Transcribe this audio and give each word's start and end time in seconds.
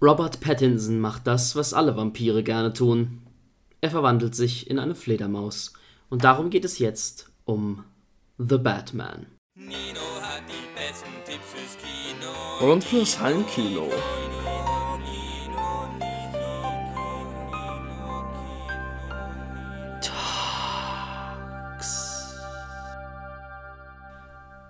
Robert 0.00 0.38
Pattinson 0.38 1.00
macht 1.00 1.26
das, 1.26 1.56
was 1.56 1.74
alle 1.74 1.96
Vampire 1.96 2.44
gerne 2.44 2.72
tun. 2.72 3.22
Er 3.80 3.90
verwandelt 3.90 4.32
sich 4.32 4.70
in 4.70 4.78
eine 4.78 4.94
Fledermaus. 4.94 5.72
Und 6.08 6.22
darum 6.22 6.50
geht 6.50 6.64
es 6.64 6.78
jetzt 6.78 7.32
um 7.44 7.82
The 8.38 8.58
Batman. 8.58 9.26
Nino 9.56 10.00
hat 10.22 10.42
die 10.48 10.78
besten 10.78 11.10
Tipps 11.24 11.52
fürs 11.52 11.76
Kino. 11.78 12.72
Und 12.72 12.84
fürs 12.84 13.18
Heimkino. 13.18 13.88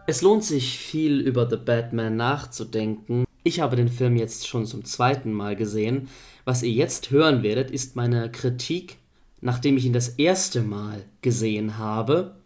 Es 0.07 0.23
lohnt 0.23 0.43
sich 0.43 0.79
viel 0.79 1.21
über 1.21 1.51
The 1.51 1.57
Batman 1.57 2.17
nachzudenken. 2.17 3.28
Ich 3.49 3.61
habe 3.61 3.77
den 3.77 3.89
Film 3.89 4.17
jetzt 4.17 4.47
schon 4.47 4.67
zum 4.67 4.85
zweiten 4.85 5.33
Mal 5.33 5.57
gesehen. 5.57 6.11
Was 6.45 6.63
ihr 6.63 6.71
jetzt 6.71 7.11
hören 7.11 7.43
werdet, 7.43 7.71
ist 7.71 7.97
meine 7.97 8.31
Kritik, 8.31 8.99
nachdem 9.41 9.79
ich 9.79 9.87
ihn 9.87 9.95
das 9.95 10.11
erste 10.11 10.61
Mal 10.61 11.07
gesehen 11.23 11.79
habe. 11.79 12.37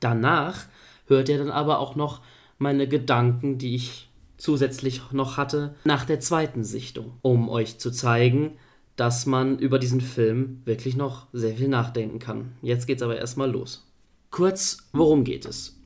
Danach 0.00 0.64
hört 1.06 1.28
ihr 1.28 1.38
dann 1.38 1.52
aber 1.52 1.78
auch 1.78 1.94
noch 1.94 2.22
meine 2.58 2.88
Gedanken, 2.88 3.58
die 3.58 3.76
ich 3.76 4.10
zusätzlich 4.36 5.00
noch 5.12 5.36
hatte, 5.36 5.76
nach 5.84 6.04
der 6.04 6.18
zweiten 6.18 6.64
Sichtung, 6.64 7.12
um 7.22 7.48
euch 7.48 7.78
zu 7.78 7.92
zeigen, 7.92 8.56
dass 8.96 9.26
man 9.26 9.60
über 9.60 9.78
diesen 9.78 10.00
Film 10.00 10.62
wirklich 10.64 10.96
noch 10.96 11.28
sehr 11.32 11.54
viel 11.54 11.68
nachdenken 11.68 12.18
kann. 12.18 12.50
Jetzt 12.62 12.88
geht's 12.88 13.02
aber 13.02 13.16
erstmal 13.16 13.48
los. 13.48 13.86
Kurz, 14.32 14.88
worum 14.90 15.22
geht 15.22 15.46
es? 15.46 15.77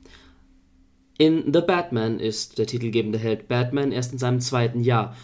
In 1.23 1.53
The 1.53 1.61
Batman 1.61 2.19
ist 2.19 2.59
der 2.59 2.67
titelgebende 2.67 3.17
Held 3.17 3.47
Batman 3.47 3.93
erst 3.93 4.13
in 4.13 4.19
seinem 4.19 4.41
zweiten 4.41 4.81
Jahr. 4.81 5.17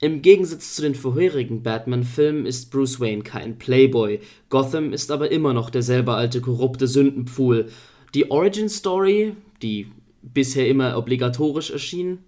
Im 0.00 0.20
Gegensatz 0.20 0.74
zu 0.74 0.82
den 0.82 0.96
vorherigen 0.96 1.62
Batman-Filmen 1.62 2.44
ist 2.44 2.72
Bruce 2.72 2.98
Wayne 2.98 3.22
kein 3.22 3.56
Playboy. 3.56 4.18
Gotham 4.48 4.92
ist 4.92 5.12
aber 5.12 5.30
immer 5.30 5.52
noch 5.52 5.70
derselbe 5.70 6.14
alte 6.14 6.40
korrupte 6.40 6.88
Sündenpfuhl. 6.88 7.68
Die 8.14 8.32
Origin 8.32 8.68
Story, 8.68 9.36
die 9.62 9.86
bisher 10.22 10.66
immer 10.66 10.98
obligatorisch 10.98 11.70
erschien, 11.70 12.18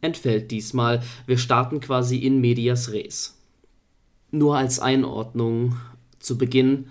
entfällt 0.00 0.50
diesmal. 0.50 1.04
Wir 1.28 1.38
starten 1.38 1.78
quasi 1.78 2.16
in 2.16 2.40
medias 2.40 2.90
res. 2.90 3.38
Nur 4.32 4.56
als 4.56 4.80
Einordnung 4.80 5.76
zu 6.18 6.36
Beginn. 6.36 6.86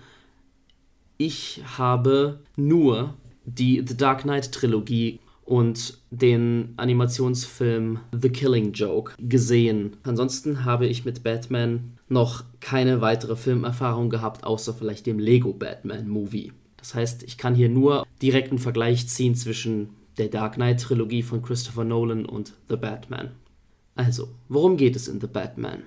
Ich 1.18 1.60
habe 1.76 2.40
nur 2.56 3.12
die 3.44 3.84
The 3.86 3.94
Dark 3.94 4.22
Knight 4.22 4.52
Trilogie 4.52 5.20
und 5.52 5.98
den 6.10 6.72
Animationsfilm 6.78 7.98
The 8.18 8.30
Killing 8.30 8.72
Joke 8.72 9.12
gesehen. 9.18 9.98
Ansonsten 10.02 10.64
habe 10.64 10.86
ich 10.86 11.04
mit 11.04 11.22
Batman 11.22 11.98
noch 12.08 12.44
keine 12.60 13.02
weitere 13.02 13.36
Filmerfahrung 13.36 14.08
gehabt, 14.08 14.44
außer 14.44 14.72
vielleicht 14.72 15.04
dem 15.04 15.18
Lego 15.18 15.52
Batman 15.52 16.08
Movie. 16.08 16.52
Das 16.78 16.94
heißt, 16.94 17.22
ich 17.24 17.36
kann 17.36 17.54
hier 17.54 17.68
nur 17.68 18.06
direkten 18.22 18.56
Vergleich 18.56 19.08
ziehen 19.08 19.34
zwischen 19.34 19.90
der 20.16 20.28
Dark 20.28 20.54
Knight 20.54 20.80
Trilogie 20.80 21.22
von 21.22 21.42
Christopher 21.42 21.84
Nolan 21.84 22.24
und 22.24 22.54
The 22.70 22.76
Batman. 22.76 23.32
Also, 23.94 24.28
worum 24.48 24.78
geht 24.78 24.96
es 24.96 25.06
in 25.06 25.20
The 25.20 25.26
Batman? 25.26 25.82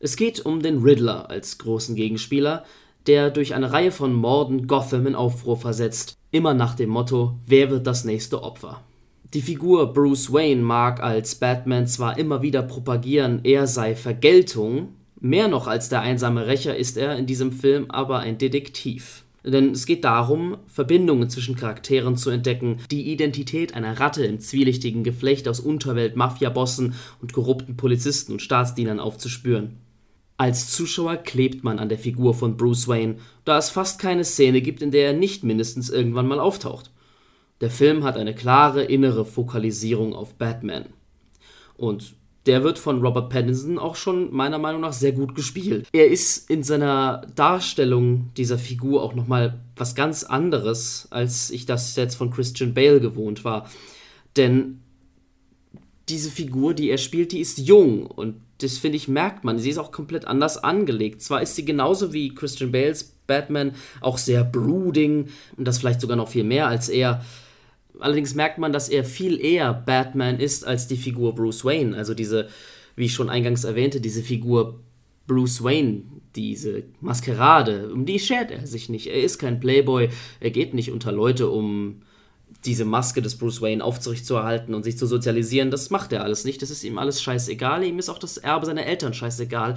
Es 0.00 0.16
geht 0.16 0.46
um 0.46 0.62
den 0.62 0.78
Riddler 0.78 1.28
als 1.28 1.58
großen 1.58 1.94
Gegenspieler, 1.94 2.64
der 3.06 3.28
durch 3.28 3.52
eine 3.52 3.70
Reihe 3.70 3.92
von 3.92 4.14
Morden 4.14 4.66
Gotham 4.66 5.06
in 5.06 5.14
Aufruhr 5.14 5.58
versetzt, 5.58 6.16
immer 6.30 6.54
nach 6.54 6.74
dem 6.74 6.88
Motto, 6.88 7.38
wer 7.46 7.68
wird 7.68 7.86
das 7.86 8.06
nächste 8.06 8.42
Opfer? 8.42 8.80
Die 9.34 9.42
Figur 9.42 9.92
Bruce 9.92 10.32
Wayne 10.32 10.62
mag 10.62 11.02
als 11.02 11.34
Batman 11.34 11.88
zwar 11.88 12.18
immer 12.18 12.42
wieder 12.42 12.62
propagieren, 12.62 13.40
er 13.42 13.66
sei 13.66 13.96
Vergeltung, 13.96 14.90
mehr 15.20 15.48
noch 15.48 15.66
als 15.66 15.88
der 15.88 16.02
einsame 16.02 16.46
Rächer 16.46 16.76
ist 16.76 16.96
er 16.96 17.18
in 17.18 17.26
diesem 17.26 17.50
Film 17.50 17.90
aber 17.90 18.20
ein 18.20 18.38
Detektiv. 18.38 19.24
Denn 19.42 19.72
es 19.72 19.86
geht 19.86 20.04
darum, 20.04 20.58
Verbindungen 20.68 21.30
zwischen 21.30 21.56
Charakteren 21.56 22.16
zu 22.16 22.30
entdecken, 22.30 22.78
die 22.92 23.10
Identität 23.10 23.74
einer 23.74 23.98
Ratte 23.98 24.24
im 24.24 24.38
zwielichtigen 24.38 25.02
Geflecht 25.02 25.48
aus 25.48 25.58
Unterwelt-Mafia-Bossen 25.58 26.94
und 27.20 27.32
korrupten 27.32 27.76
Polizisten 27.76 28.34
und 28.34 28.40
Staatsdienern 28.40 29.00
aufzuspüren. 29.00 29.78
Als 30.36 30.70
Zuschauer 30.70 31.16
klebt 31.16 31.64
man 31.64 31.80
an 31.80 31.88
der 31.88 31.98
Figur 31.98 32.34
von 32.34 32.56
Bruce 32.56 32.86
Wayne, 32.86 33.16
da 33.44 33.58
es 33.58 33.70
fast 33.70 34.00
keine 34.00 34.24
Szene 34.24 34.62
gibt, 34.62 34.80
in 34.80 34.92
der 34.92 35.08
er 35.08 35.12
nicht 35.12 35.42
mindestens 35.42 35.90
irgendwann 35.90 36.28
mal 36.28 36.38
auftaucht. 36.38 36.93
Der 37.60 37.70
Film 37.70 38.04
hat 38.04 38.16
eine 38.16 38.34
klare 38.34 38.84
innere 38.84 39.24
Fokalisierung 39.24 40.14
auf 40.14 40.34
Batman. 40.34 40.86
Und 41.76 42.14
der 42.46 42.62
wird 42.62 42.78
von 42.78 43.00
Robert 43.00 43.30
Pattinson 43.30 43.78
auch 43.78 43.96
schon 43.96 44.32
meiner 44.32 44.58
Meinung 44.58 44.82
nach 44.82 44.92
sehr 44.92 45.12
gut 45.12 45.34
gespielt. 45.34 45.88
Er 45.92 46.08
ist 46.08 46.50
in 46.50 46.62
seiner 46.62 47.26
Darstellung 47.34 48.30
dieser 48.36 48.58
Figur 48.58 49.02
auch 49.02 49.14
nochmal 49.14 49.60
was 49.76 49.94
ganz 49.94 50.24
anderes, 50.24 51.08
als 51.10 51.50
ich 51.50 51.64
das 51.64 51.96
jetzt 51.96 52.16
von 52.16 52.30
Christian 52.30 52.74
Bale 52.74 53.00
gewohnt 53.00 53.44
war. 53.44 53.70
Denn 54.36 54.80
diese 56.10 56.30
Figur, 56.30 56.74
die 56.74 56.90
er 56.90 56.98
spielt, 56.98 57.32
die 57.32 57.40
ist 57.40 57.58
jung 57.58 58.06
und 58.06 58.36
das 58.58 58.78
finde 58.78 58.96
ich, 58.96 59.08
merkt 59.08 59.44
man. 59.44 59.58
Sie 59.58 59.70
ist 59.70 59.78
auch 59.78 59.90
komplett 59.90 60.26
anders 60.26 60.62
angelegt. 60.62 61.22
Zwar 61.22 61.42
ist 61.42 61.56
sie 61.56 61.64
genauso 61.64 62.12
wie 62.12 62.34
Christian 62.34 62.72
Bales 62.72 63.14
Batman 63.26 63.72
auch 64.00 64.18
sehr 64.18 64.44
brooding 64.44 65.28
und 65.56 65.66
das 65.66 65.78
vielleicht 65.78 66.00
sogar 66.00 66.16
noch 66.16 66.28
viel 66.28 66.44
mehr 66.44 66.68
als 66.68 66.88
er. 66.88 67.24
Allerdings 68.00 68.34
merkt 68.34 68.58
man, 68.58 68.72
dass 68.72 68.88
er 68.88 69.04
viel 69.04 69.40
eher 69.40 69.72
Batman 69.72 70.40
ist 70.40 70.66
als 70.66 70.86
die 70.86 70.96
Figur 70.96 71.34
Bruce 71.34 71.64
Wayne. 71.64 71.96
Also 71.96 72.14
diese, 72.14 72.48
wie 72.96 73.06
ich 73.06 73.12
schon 73.12 73.30
eingangs 73.30 73.64
erwähnte, 73.64 74.00
diese 74.00 74.22
Figur 74.22 74.80
Bruce 75.26 75.62
Wayne, 75.62 76.02
diese 76.34 76.84
Maskerade, 77.00 77.92
um 77.92 78.04
die 78.04 78.18
schert 78.18 78.50
er 78.50 78.66
sich 78.66 78.88
nicht. 78.88 79.06
Er 79.06 79.22
ist 79.22 79.38
kein 79.38 79.60
Playboy, 79.60 80.10
er 80.40 80.50
geht 80.50 80.74
nicht 80.74 80.90
unter 80.90 81.12
Leute, 81.12 81.48
um 81.48 82.02
diese 82.64 82.84
Maske 82.84 83.22
des 83.22 83.36
Bruce 83.36 83.60
Wayne 83.60 83.84
aufrechtzuerhalten 83.84 84.74
und 84.74 84.84
sich 84.84 84.96
zu 84.96 85.06
sozialisieren, 85.06 85.70
das 85.70 85.90
macht 85.90 86.12
er 86.12 86.22
alles 86.22 86.44
nicht. 86.44 86.62
Das 86.62 86.70
ist 86.70 86.84
ihm 86.84 86.98
alles 86.98 87.22
scheißegal. 87.22 87.84
Ihm 87.84 87.98
ist 87.98 88.08
auch 88.08 88.18
das 88.18 88.38
Erbe 88.38 88.66
seiner 88.66 88.86
Eltern 88.86 89.14
scheißegal. 89.14 89.76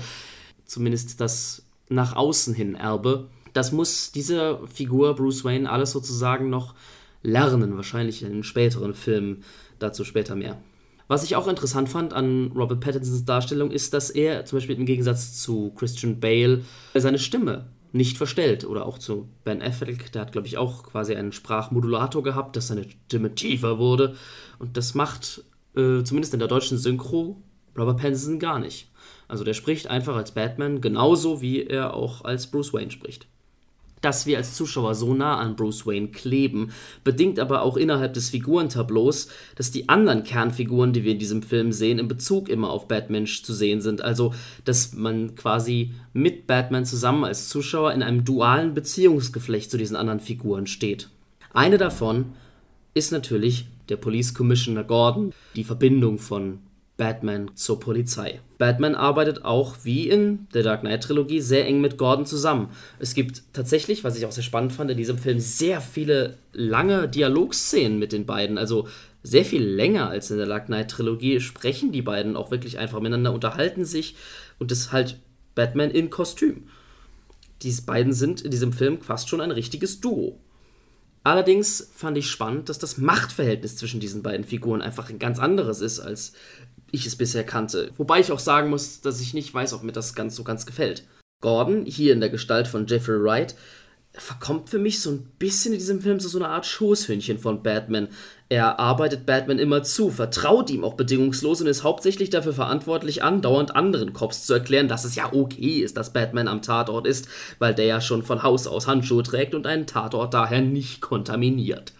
Zumindest 0.65 1.19
das 1.19 1.63
nach 1.89 2.15
außen 2.15 2.53
hin 2.53 2.75
Erbe. 2.75 3.27
Das 3.53 3.71
muss 3.71 4.11
diese 4.11 4.59
Figur 4.67 5.15
Bruce 5.15 5.43
Wayne 5.43 5.69
alles 5.69 5.91
sozusagen 5.91 6.49
noch 6.49 6.75
lernen, 7.23 7.75
wahrscheinlich 7.75 8.23
in 8.23 8.43
späteren 8.43 8.93
Filmen. 8.93 9.43
Dazu 9.79 10.03
später 10.03 10.35
mehr. 10.35 10.57
Was 11.07 11.23
ich 11.23 11.35
auch 11.35 11.47
interessant 11.47 11.87
fand 11.87 12.13
an 12.13 12.51
Robert 12.53 12.79
Pattinsons 12.79 13.25
Darstellung 13.25 13.71
ist, 13.71 13.93
dass 13.93 14.09
er 14.09 14.45
zum 14.45 14.57
Beispiel 14.57 14.75
im 14.75 14.85
Gegensatz 14.85 15.41
zu 15.41 15.71
Christian 15.77 16.19
Bale 16.19 16.63
seine 16.93 17.19
Stimme 17.19 17.67
nicht 17.93 18.17
verstellt. 18.17 18.65
Oder 18.65 18.85
auch 18.85 18.97
zu 18.97 19.29
Ben 19.45 19.61
Affleck, 19.61 20.11
der 20.11 20.23
hat, 20.23 20.31
glaube 20.33 20.47
ich, 20.47 20.57
auch 20.57 20.83
quasi 20.83 21.15
einen 21.15 21.31
Sprachmodulator 21.31 22.23
gehabt, 22.23 22.55
dass 22.55 22.67
seine 22.67 22.85
Stimme 23.07 23.35
tiefer 23.35 23.77
wurde. 23.77 24.15
Und 24.59 24.75
das 24.75 24.95
macht 24.95 25.43
äh, 25.75 26.03
zumindest 26.03 26.33
in 26.33 26.39
der 26.39 26.49
deutschen 26.49 26.77
Synchro 26.77 27.41
Robert 27.77 27.97
Pattinson 27.97 28.39
gar 28.39 28.59
nicht. 28.59 28.89
Also 29.29 29.43
der 29.43 29.53
spricht 29.53 29.87
einfach 29.87 30.15
als 30.15 30.31
Batman 30.31 30.81
genauso, 30.81 31.41
wie 31.41 31.63
er 31.63 31.93
auch 31.93 32.25
als 32.25 32.47
Bruce 32.47 32.73
Wayne 32.73 32.91
spricht 32.91 33.27
dass 34.01 34.25
wir 34.25 34.37
als 34.37 34.53
Zuschauer 34.55 34.95
so 34.95 35.13
nah 35.13 35.37
an 35.37 35.55
Bruce 35.55 35.85
Wayne 35.85 36.09
kleben, 36.09 36.71
bedingt 37.03 37.39
aber 37.39 37.61
auch 37.61 37.77
innerhalb 37.77 38.13
des 38.13 38.29
Figurentableaus, 38.29 39.27
dass 39.55 39.71
die 39.71 39.89
anderen 39.89 40.23
Kernfiguren, 40.23 40.93
die 40.93 41.03
wir 41.03 41.13
in 41.13 41.19
diesem 41.19 41.43
Film 41.43 41.71
sehen, 41.71 41.99
in 41.99 42.07
Bezug 42.07 42.49
immer 42.49 42.69
auf 42.69 42.87
Batman 42.87 43.25
zu 43.25 43.53
sehen 43.53 43.81
sind. 43.81 44.01
Also, 44.01 44.33
dass 44.65 44.93
man 44.93 45.35
quasi 45.35 45.91
mit 46.13 46.47
Batman 46.47 46.85
zusammen 46.85 47.23
als 47.23 47.49
Zuschauer 47.49 47.93
in 47.93 48.03
einem 48.03 48.23
dualen 48.23 48.73
Beziehungsgeflecht 48.73 49.71
zu 49.71 49.77
diesen 49.77 49.95
anderen 49.95 50.19
Figuren 50.19 50.67
steht. 50.67 51.09
Eine 51.53 51.77
davon 51.77 52.33
ist 52.93 53.11
natürlich 53.11 53.67
der 53.89 53.97
Police 53.97 54.33
Commissioner 54.33 54.83
Gordon, 54.83 55.33
die 55.55 55.63
Verbindung 55.63 56.19
von 56.19 56.59
Batman 56.97 57.51
zur 57.55 57.79
Polizei. 57.79 58.41
Batman 58.57 58.95
arbeitet 58.95 59.45
auch 59.45 59.77
wie 59.83 60.09
in 60.09 60.47
der 60.53 60.63
Dark 60.63 60.81
Knight 60.81 61.03
Trilogie 61.03 61.41
sehr 61.41 61.67
eng 61.67 61.79
mit 61.79 61.97
Gordon 61.97 62.25
zusammen. 62.25 62.71
Es 62.97 63.13
gibt 63.13 63.43
tatsächlich, 63.53 64.03
was 64.03 64.17
ich 64.17 64.25
auch 64.25 64.31
sehr 64.31 64.43
spannend 64.43 64.73
fand, 64.73 64.89
in 64.89 64.97
diesem 64.97 65.19
Film 65.19 65.39
sehr 65.39 65.79
viele 65.79 66.37
lange 66.53 67.07
Dialogszenen 67.07 67.99
mit 67.99 68.11
den 68.11 68.25
beiden. 68.25 68.57
Also 68.57 68.87
sehr 69.21 69.45
viel 69.45 69.63
länger 69.63 70.09
als 70.09 70.31
in 70.31 70.37
der 70.37 70.47
Dark 70.47 70.65
Knight 70.65 70.89
Trilogie 70.89 71.39
sprechen 71.39 71.91
die 71.91 72.01
beiden 72.01 72.35
auch 72.35 72.49
wirklich 72.49 72.79
einfach 72.79 72.99
miteinander, 72.99 73.33
unterhalten 73.33 73.85
sich 73.85 74.15
und 74.57 74.71
das 74.71 74.91
halt 74.91 75.19
Batman 75.53 75.91
in 75.91 76.09
Kostüm. 76.09 76.63
Diese 77.61 77.83
beiden 77.83 78.13
sind 78.13 78.41
in 78.41 78.51
diesem 78.51 78.73
Film 78.73 79.01
fast 79.01 79.29
schon 79.29 79.41
ein 79.41 79.51
richtiges 79.51 79.99
Duo. 80.01 80.39
Allerdings 81.23 81.91
fand 81.93 82.17
ich 82.17 82.29
spannend, 82.29 82.69
dass 82.69 82.79
das 82.79 82.97
Machtverhältnis 82.97 83.75
zwischen 83.75 83.99
diesen 83.99 84.23
beiden 84.23 84.45
Figuren 84.45 84.81
einfach 84.81 85.09
ein 85.09 85.19
ganz 85.19 85.39
anderes 85.39 85.81
ist 85.81 85.99
als 85.99 86.33
ich 86.91 87.05
es 87.05 87.15
bisher 87.15 87.43
kannte. 87.43 87.91
Wobei 87.97 88.19
ich 88.19 88.31
auch 88.31 88.39
sagen 88.39 88.69
muss, 88.69 89.01
dass 89.01 89.21
ich 89.21 89.33
nicht 89.33 89.53
weiß, 89.53 89.73
ob 89.73 89.83
mir 89.83 89.91
das 89.91 90.15
ganz 90.15 90.35
so 90.35 90.43
ganz 90.43 90.65
gefällt. 90.65 91.03
Gordon, 91.41 91.85
hier 91.85 92.13
in 92.13 92.19
der 92.19 92.29
Gestalt 92.29 92.67
von 92.67 92.87
Jeffrey 92.87 93.21
Wright, 93.23 93.55
verkommt 94.19 94.69
für 94.69 94.79
mich 94.79 95.01
so 95.01 95.11
ein 95.11 95.31
bisschen 95.37 95.73
in 95.73 95.79
diesem 95.79 96.01
Film 96.01 96.19
so, 96.19 96.37
eine 96.37 96.49
Art 96.49 96.65
Schoßhündchen 96.65 97.37
von 97.37 97.61
Batman. 97.61 98.07
Er 98.49 98.79
arbeitet 98.79 99.25
Batman 99.25 99.59
immer 99.59 99.83
zu, 99.83 100.09
vertraut 100.09 100.69
ihm 100.69 100.83
auch 100.83 100.95
bedingungslos 100.95 101.61
und 101.61 101.67
ist 101.67 101.83
hauptsächlich 101.83 102.29
dafür 102.29 102.53
verantwortlich, 102.53 103.23
andauernd 103.23 103.75
anderen 103.75 104.13
Cops 104.13 104.45
zu 104.45 104.53
erklären, 104.53 104.87
dass 104.87 105.05
es 105.05 105.15
ja 105.15 105.31
okay 105.33 105.79
ist, 105.79 105.97
dass 105.97 106.13
Batman 106.13 106.47
am 106.47 106.61
Tatort 106.61 107.05
ist, 107.05 107.27
weil 107.59 107.75
der 107.75 107.85
ja 107.85 108.01
schon 108.01 108.23
von 108.23 108.43
Haus 108.43 108.65
aus 108.65 108.87
Handschuhe 108.87 109.23
trägt 109.23 109.53
und 109.53 109.67
einen 109.67 109.85
Tatort 109.85 110.33
daher 110.33 110.61
nicht 110.61 111.01
kontaminiert. 111.01 111.93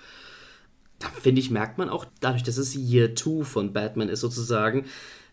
Da 1.00 1.10
finde 1.10 1.42
ich, 1.42 1.52
merkt 1.52 1.78
man 1.78 1.90
auch, 1.90 2.06
dadurch, 2.22 2.44
dass 2.44 2.58
es 2.58 2.76
Year 2.76 3.16
2 3.16 3.44
von 3.44 3.74
Batman 3.74 4.10
ist 4.10 4.22
sozusagen, 4.22 4.86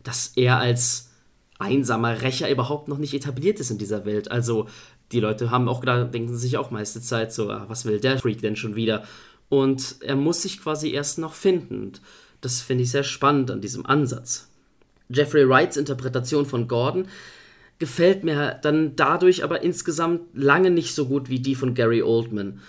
dass 0.02 0.32
er 0.36 0.58
als 0.58 1.10
einsamer 1.58 2.22
Rächer 2.22 2.50
überhaupt 2.50 2.88
noch 2.88 2.98
nicht 2.98 3.14
etabliert 3.14 3.60
ist 3.60 3.70
in 3.70 3.78
dieser 3.78 4.04
Welt. 4.04 4.30
Also 4.30 4.68
die 5.12 5.20
Leute 5.20 5.50
haben 5.50 5.68
auch 5.68 5.80
gedacht, 5.80 6.12
denken 6.12 6.36
sich 6.36 6.56
auch 6.56 6.70
meiste 6.70 7.00
Zeit 7.00 7.32
so, 7.32 7.50
ah, 7.50 7.64
was 7.68 7.84
will 7.84 8.00
der 8.00 8.18
Freak 8.18 8.40
denn 8.40 8.56
schon 8.56 8.76
wieder? 8.76 9.04
Und 9.48 9.96
er 10.00 10.16
muss 10.16 10.42
sich 10.42 10.60
quasi 10.60 10.90
erst 10.90 11.18
noch 11.18 11.34
finden. 11.34 11.92
Das 12.40 12.60
finde 12.60 12.84
ich 12.84 12.90
sehr 12.90 13.04
spannend 13.04 13.50
an 13.50 13.60
diesem 13.60 13.86
Ansatz. 13.86 14.48
Jeffrey 15.08 15.48
Wrights 15.48 15.76
Interpretation 15.76 16.46
von 16.46 16.66
Gordon 16.68 17.08
gefällt 17.78 18.24
mir 18.24 18.58
dann 18.62 18.96
dadurch 18.96 19.44
aber 19.44 19.62
insgesamt 19.62 20.22
lange 20.34 20.70
nicht 20.70 20.94
so 20.94 21.06
gut 21.06 21.28
wie 21.28 21.40
die 21.40 21.54
von 21.54 21.74
Gary 21.74 22.02
Oldman. 22.02 22.60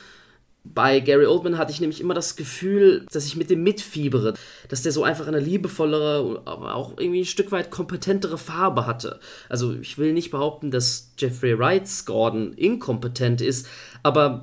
Bei 0.74 1.00
Gary 1.00 1.28
Oldman 1.28 1.58
hatte 1.58 1.72
ich 1.72 1.80
nämlich 1.80 2.02
immer 2.02 2.16
das 2.16 2.36
Gefühl, 2.36 3.06
dass 3.12 3.26
ich 3.26 3.36
mit 3.36 3.50
dem 3.50 3.62
mitfiebere, 3.64 4.34
dass 4.68 4.82
der 4.82 4.92
so 4.92 5.04
einfach 5.04 5.28
eine 5.28 5.40
liebevollere, 5.40 6.42
aber 6.46 6.76
auch 6.76 6.98
irgendwie 6.98 7.22
ein 7.22 7.26
Stück 7.26 7.52
weit 7.52 7.70
kompetentere 7.70 8.38
Farbe 8.38 8.88
hatte. 8.88 9.20
Also 9.48 9.74
ich 9.74 9.98
will 9.98 10.12
nicht 10.12 10.32
behaupten, 10.32 10.72
dass 10.72 11.14
Jeffrey 11.20 11.58
Wrights 11.58 12.06
Gordon 12.06 12.54
inkompetent 12.54 13.42
ist, 13.42 13.68
aber 14.02 14.42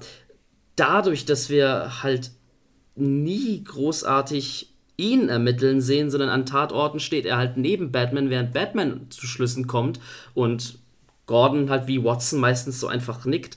dadurch, 0.77 1.25
dass 1.25 1.51
wir 1.51 2.03
halt 2.03 2.31
nie 2.95 3.65
großartig 3.65 4.73
ihn 4.97 5.29
ermitteln 5.29 5.81
sehen, 5.81 6.11
sondern 6.11 6.29
an 6.31 6.47
Tatorten 6.47 7.01
steht 7.01 7.27
er 7.27 7.37
halt 7.37 7.57
neben 7.57 7.91
Batman, 7.91 8.31
während 8.31 8.53
Batman 8.53 9.07
zu 9.11 9.27
Schlüssen 9.27 9.67
kommt 9.67 9.99
und 10.35 10.79
Gordon 11.27 11.71
halt 11.71 11.89
wie 11.89 12.05
Watson 12.05 12.39
meistens 12.41 12.79
so 12.79 12.87
einfach 12.87 13.25
nickt 13.25 13.57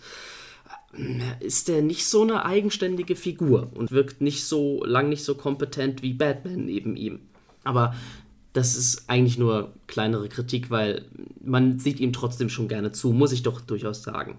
ist 1.39 1.69
er 1.69 1.81
nicht 1.81 2.05
so 2.05 2.23
eine 2.23 2.45
eigenständige 2.45 3.15
Figur 3.15 3.71
und 3.73 3.91
wirkt 3.91 4.21
nicht 4.21 4.45
so 4.45 4.83
lang 4.85 5.09
nicht 5.09 5.23
so 5.23 5.35
kompetent 5.35 6.01
wie 6.01 6.13
Batman 6.13 6.65
neben 6.65 6.95
ihm. 6.95 7.19
Aber 7.63 7.95
das 8.53 8.75
ist 8.75 9.09
eigentlich 9.09 9.37
nur 9.37 9.73
kleinere 9.87 10.29
Kritik, 10.29 10.69
weil 10.71 11.05
man 11.43 11.79
sieht 11.79 11.99
ihm 11.99 12.13
trotzdem 12.13 12.49
schon 12.49 12.67
gerne 12.67 12.91
zu, 12.91 13.11
muss 13.11 13.33
ich 13.33 13.43
doch 13.43 13.59
durchaus 13.59 14.03
sagen. 14.03 14.37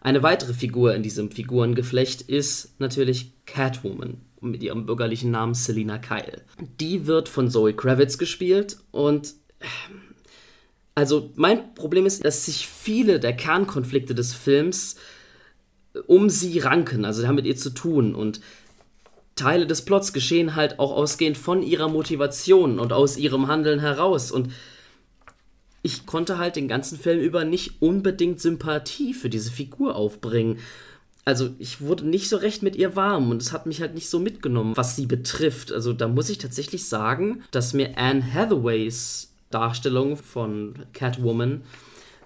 Eine 0.00 0.22
weitere 0.22 0.52
Figur 0.52 0.94
in 0.94 1.02
diesem 1.02 1.30
Figurengeflecht 1.30 2.22
ist 2.22 2.78
natürlich 2.78 3.32
Catwoman 3.46 4.18
mit 4.40 4.62
ihrem 4.62 4.86
bürgerlichen 4.86 5.30
Namen 5.30 5.54
Selina 5.54 5.98
Kyle. 5.98 6.42
Die 6.78 7.06
wird 7.06 7.28
von 7.28 7.50
Zoe 7.50 7.72
Kravitz 7.72 8.18
gespielt 8.18 8.76
und 8.90 9.34
also 10.94 11.32
mein 11.34 11.74
Problem 11.74 12.06
ist, 12.06 12.24
dass 12.24 12.46
sich 12.46 12.68
viele 12.68 13.18
der 13.18 13.34
Kernkonflikte 13.34 14.14
des 14.14 14.32
Films 14.32 14.96
äh, 15.94 15.98
um 16.06 16.30
sie 16.30 16.58
ranken, 16.58 17.04
also 17.04 17.26
haben 17.26 17.36
mit 17.36 17.46
ihr 17.46 17.56
zu 17.56 17.70
tun 17.70 18.14
und 18.14 18.40
Teile 19.36 19.66
des 19.66 19.84
Plots 19.84 20.12
geschehen 20.12 20.54
halt 20.54 20.78
auch 20.78 20.92
ausgehend 20.92 21.36
von 21.36 21.62
ihrer 21.62 21.88
Motivation 21.88 22.78
und 22.78 22.92
aus 22.92 23.16
ihrem 23.16 23.48
Handeln 23.48 23.80
heraus 23.80 24.30
und 24.30 24.50
ich 25.82 26.06
konnte 26.06 26.38
halt 26.38 26.56
den 26.56 26.68
ganzen 26.68 26.98
Film 26.98 27.20
über 27.20 27.44
nicht 27.44 27.82
unbedingt 27.82 28.40
Sympathie 28.40 29.12
für 29.12 29.28
diese 29.28 29.50
Figur 29.50 29.96
aufbringen. 29.96 30.58
Also 31.26 31.50
ich 31.58 31.82
wurde 31.82 32.08
nicht 32.08 32.30
so 32.30 32.36
recht 32.36 32.62
mit 32.62 32.76
ihr 32.76 32.96
warm 32.96 33.30
und 33.30 33.42
es 33.42 33.52
hat 33.52 33.66
mich 33.66 33.82
halt 33.82 33.94
nicht 33.94 34.08
so 34.08 34.18
mitgenommen, 34.18 34.76
was 34.76 34.96
sie 34.96 35.04
betrifft. 35.04 35.72
Also 35.72 35.92
da 35.92 36.08
muss 36.08 36.30
ich 36.30 36.38
tatsächlich 36.38 36.88
sagen, 36.88 37.42
dass 37.50 37.74
mir 37.74 37.98
Anne 37.98 38.24
Hathaways 38.32 39.33
Darstellung 39.54 40.16
von 40.16 40.74
Catwoman, 40.92 41.62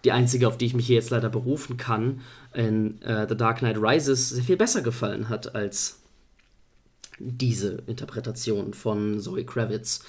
die 0.04 0.12
einzige, 0.12 0.48
auf 0.48 0.56
die 0.56 0.66
ich 0.66 0.74
mich 0.74 0.86
hier 0.86 0.96
jetzt 0.96 1.10
leider 1.10 1.28
berufen 1.28 1.76
kann, 1.76 2.20
in 2.54 3.00
äh, 3.02 3.26
The 3.28 3.36
Dark 3.36 3.58
Knight 3.58 3.76
Rises 3.78 4.30
sehr 4.30 4.44
viel 4.44 4.56
besser 4.56 4.82
gefallen 4.82 5.28
hat 5.28 5.54
als 5.54 6.00
diese 7.18 7.82
Interpretation 7.86 8.72
von 8.74 9.20
Zoe 9.20 9.44
Kravitz. 9.44 10.04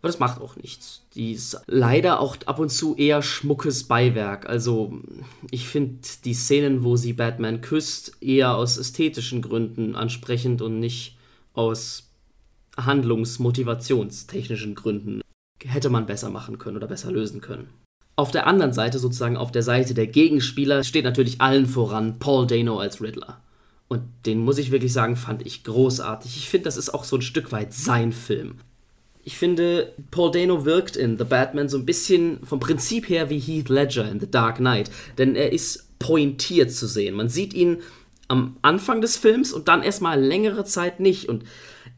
Aber 0.00 0.08
das 0.08 0.18
macht 0.18 0.40
auch 0.40 0.56
nichts. 0.56 1.02
Die 1.14 1.32
ist 1.32 1.60
leider 1.66 2.20
auch 2.20 2.36
ab 2.44 2.58
und 2.58 2.70
zu 2.70 2.94
eher 2.96 3.22
schmuckes 3.22 3.84
Beiwerk. 3.84 4.46
Also 4.46 5.00
ich 5.50 5.66
finde 5.66 6.00
die 6.24 6.34
Szenen, 6.34 6.84
wo 6.84 6.96
sie 6.96 7.14
Batman 7.14 7.62
küsst, 7.62 8.12
eher 8.20 8.54
aus 8.54 8.76
ästhetischen 8.76 9.40
Gründen 9.40 9.94
ansprechend 9.96 10.60
und 10.60 10.78
nicht 10.78 11.16
aus 11.54 12.10
handlungsmotivationstechnischen 12.76 14.74
Gründen 14.74 15.23
hätte 15.66 15.90
man 15.90 16.06
besser 16.06 16.30
machen 16.30 16.58
können 16.58 16.76
oder 16.76 16.86
besser 16.86 17.10
lösen 17.10 17.40
können. 17.40 17.68
Auf 18.16 18.30
der 18.30 18.46
anderen 18.46 18.72
Seite, 18.72 18.98
sozusagen 18.98 19.36
auf 19.36 19.50
der 19.50 19.62
Seite 19.62 19.92
der 19.92 20.06
Gegenspieler, 20.06 20.84
steht 20.84 21.04
natürlich 21.04 21.40
allen 21.40 21.66
voran 21.66 22.18
Paul 22.18 22.46
Dano 22.46 22.78
als 22.78 23.00
Riddler. 23.00 23.40
Und 23.88 24.02
den 24.24 24.38
muss 24.38 24.58
ich 24.58 24.70
wirklich 24.70 24.92
sagen, 24.92 25.16
fand 25.16 25.44
ich 25.44 25.64
großartig. 25.64 26.36
Ich 26.36 26.48
finde, 26.48 26.64
das 26.64 26.76
ist 26.76 26.94
auch 26.94 27.04
so 27.04 27.16
ein 27.16 27.22
Stück 27.22 27.52
weit 27.52 27.72
sein 27.72 28.12
Film. 28.12 28.56
Ich 29.24 29.36
finde, 29.36 29.92
Paul 30.10 30.30
Dano 30.30 30.64
wirkt 30.64 30.96
in 30.96 31.18
The 31.18 31.24
Batman 31.24 31.68
so 31.68 31.78
ein 31.78 31.86
bisschen 31.86 32.44
vom 32.44 32.60
Prinzip 32.60 33.08
her 33.08 33.30
wie 33.30 33.38
Heath 33.38 33.68
Ledger 33.68 34.08
in 34.10 34.20
The 34.20 34.30
Dark 34.30 34.56
Knight. 34.56 34.90
Denn 35.18 35.34
er 35.34 35.52
ist 35.52 35.98
pointiert 35.98 36.70
zu 36.70 36.86
sehen. 36.86 37.14
Man 37.14 37.28
sieht 37.28 37.54
ihn 37.54 37.78
am 38.28 38.56
Anfang 38.62 39.00
des 39.00 39.16
Films 39.16 39.52
und 39.52 39.68
dann 39.68 39.82
erstmal 39.82 40.20
längere 40.20 40.64
Zeit 40.64 41.00
nicht. 41.00 41.28
Und 41.28 41.44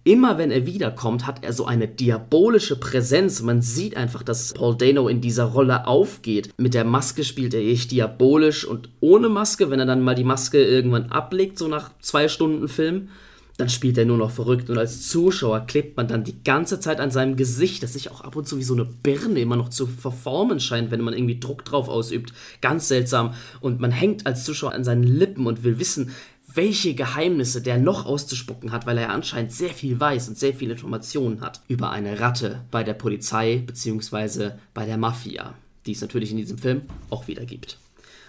immer 0.05 0.39
wenn 0.39 0.51
er 0.51 0.67
wiederkommt, 0.67 1.27
hat 1.27 1.45
er 1.45 1.53
so 1.53 1.67
eine 1.67 1.89
diabolische 1.89 2.77
Präsenz. 2.77 3.43
Man 3.43 3.63
sieht 3.63 3.97
einfach, 3.97 4.23
dass 4.23 4.55
Paul 4.55 4.77
Dano 4.77 5.09
in 5.09 5.21
dieser 5.21 5.45
Rolle 5.45 5.87
aufgeht. 5.87 6.51
Mit 6.57 6.75
der 6.75 6.85
Maske 6.85 7.25
spielt 7.25 7.55
er 7.55 7.61
echt 7.61 7.91
diabolisch 7.91 8.65
und 8.65 8.89
ohne 9.01 9.29
Maske, 9.29 9.71
wenn 9.71 9.81
er 9.81 9.87
dann 9.87 10.03
mal 10.03 10.15
die 10.15 10.25
Maske 10.25 10.63
irgendwann 10.65 11.11
ablegt, 11.13 11.59
so 11.59 11.69
nach 11.69 11.91
zwei 12.01 12.29
Stunden 12.29 12.69
Film, 12.69 13.09
dann 13.57 13.69
spielt 13.69 13.97
er 13.97 14.05
nur 14.05 14.19
noch 14.19 14.31
verrückt. 14.31 14.69
Und 14.69 14.79
als 14.79 15.09
Zuschauer 15.09 15.61
klebt 15.61 15.97
man 15.97 16.09
dann 16.09 16.25
die 16.25 16.43
ganze 16.45 16.79
Zeit 16.81 17.01
an 17.01 17.11
seinem 17.11 17.37
Gesicht, 17.37 17.83
das 17.83 17.95
sich 17.95 18.11
auch 18.11 18.21
ab 18.21 18.37
und 18.37 18.47
zu 18.47 18.59
wie 18.59 18.63
so 18.63 18.75
eine 18.75 18.85
Birne 18.85 19.41
immer 19.41 19.57
noch 19.57 19.71
zu 19.71 19.87
verformen 19.87 20.61
scheint, 20.61 20.91
wenn 20.91 21.01
man 21.01 21.15
irgendwie 21.15 21.41
Druck 21.41 21.65
drauf 21.65 21.89
ausübt. 21.89 22.33
Ganz 22.61 22.89
seltsam. 22.89 23.35
Und 23.61 23.81
man 23.81 23.91
hängt 23.91 24.27
als 24.27 24.45
Zuschauer 24.45 24.73
an 24.73 24.85
seinen 24.85 25.05
Lippen 25.05 25.47
und 25.47 25.65
will 25.65 25.79
wissen, 25.79 26.11
welche 26.53 26.95
Geheimnisse 26.95 27.61
der 27.61 27.79
noch 27.79 28.07
auszuspucken 28.07 28.73
hat, 28.73 28.87
weil 28.87 28.99
er 28.99 29.11
anscheinend 29.11 29.53
sehr 29.53 29.71
viel 29.71 29.99
weiß 29.99 30.29
und 30.29 30.39
sehr 30.39 30.55
viele 30.55 30.73
Informationen 30.73 31.41
hat 31.41 31.61
über 31.69 31.91
eine 31.91 32.21
Ratte 32.21 32.63
bei 32.71 32.83
der 32.83 32.95
Polizei 32.95 33.63
bzw. 33.67 34.53
bei 34.73 34.87
der 34.87 34.97
Mafia, 34.97 35.55
die 35.85 35.93
es 35.93 36.01
natürlich 36.01 36.31
in 36.31 36.39
diesem 36.39 36.59
Film 36.59 36.83
auch 37.11 37.29
wieder 37.29 37.45
gibt. 37.45 37.79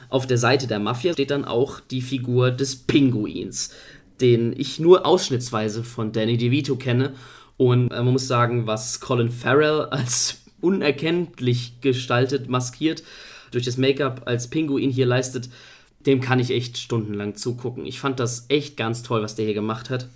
Auf 0.10 0.26
der 0.26 0.38
Seite 0.38 0.68
der 0.68 0.80
Mafia 0.80 1.14
steht 1.14 1.32
dann 1.32 1.46
auch 1.46 1.80
die 1.80 2.02
Figur 2.02 2.52
des 2.52 2.76
Pinguins, 2.76 3.72
den 4.22 4.54
ich 4.58 4.80
nur 4.80 5.06
ausschnittsweise 5.06 5.84
von 5.84 6.12
Danny 6.12 6.38
DeVito 6.38 6.76
kenne. 6.76 7.14
Und 7.58 7.92
äh, 7.92 8.04
man 8.04 8.14
muss 8.14 8.28
sagen, 8.28 8.68
was 8.68 9.00
Colin 9.00 9.30
Farrell 9.30 9.82
als 9.92 10.42
unerkenntlich 10.62 11.82
gestaltet, 11.82 12.50
maskiert, 12.50 13.04
durch 13.52 13.64
das 13.66 13.78
Make-up 13.78 14.24
als 14.26 14.50
Pinguin 14.50 14.90
hier 14.90 15.06
leistet, 15.06 15.50
dem 16.06 16.22
kann 16.22 16.40
ich 16.40 16.52
echt 16.52 16.78
stundenlang 16.78 17.36
zugucken. 17.36 17.86
Ich 17.86 18.00
fand 18.00 18.20
das 18.20 18.46
echt 18.50 18.78
ganz 18.78 19.04
toll, 19.04 19.22
was 19.22 19.36
der 19.36 19.46
hier 19.46 19.54
gemacht 19.54 19.90
hat. 19.90 20.08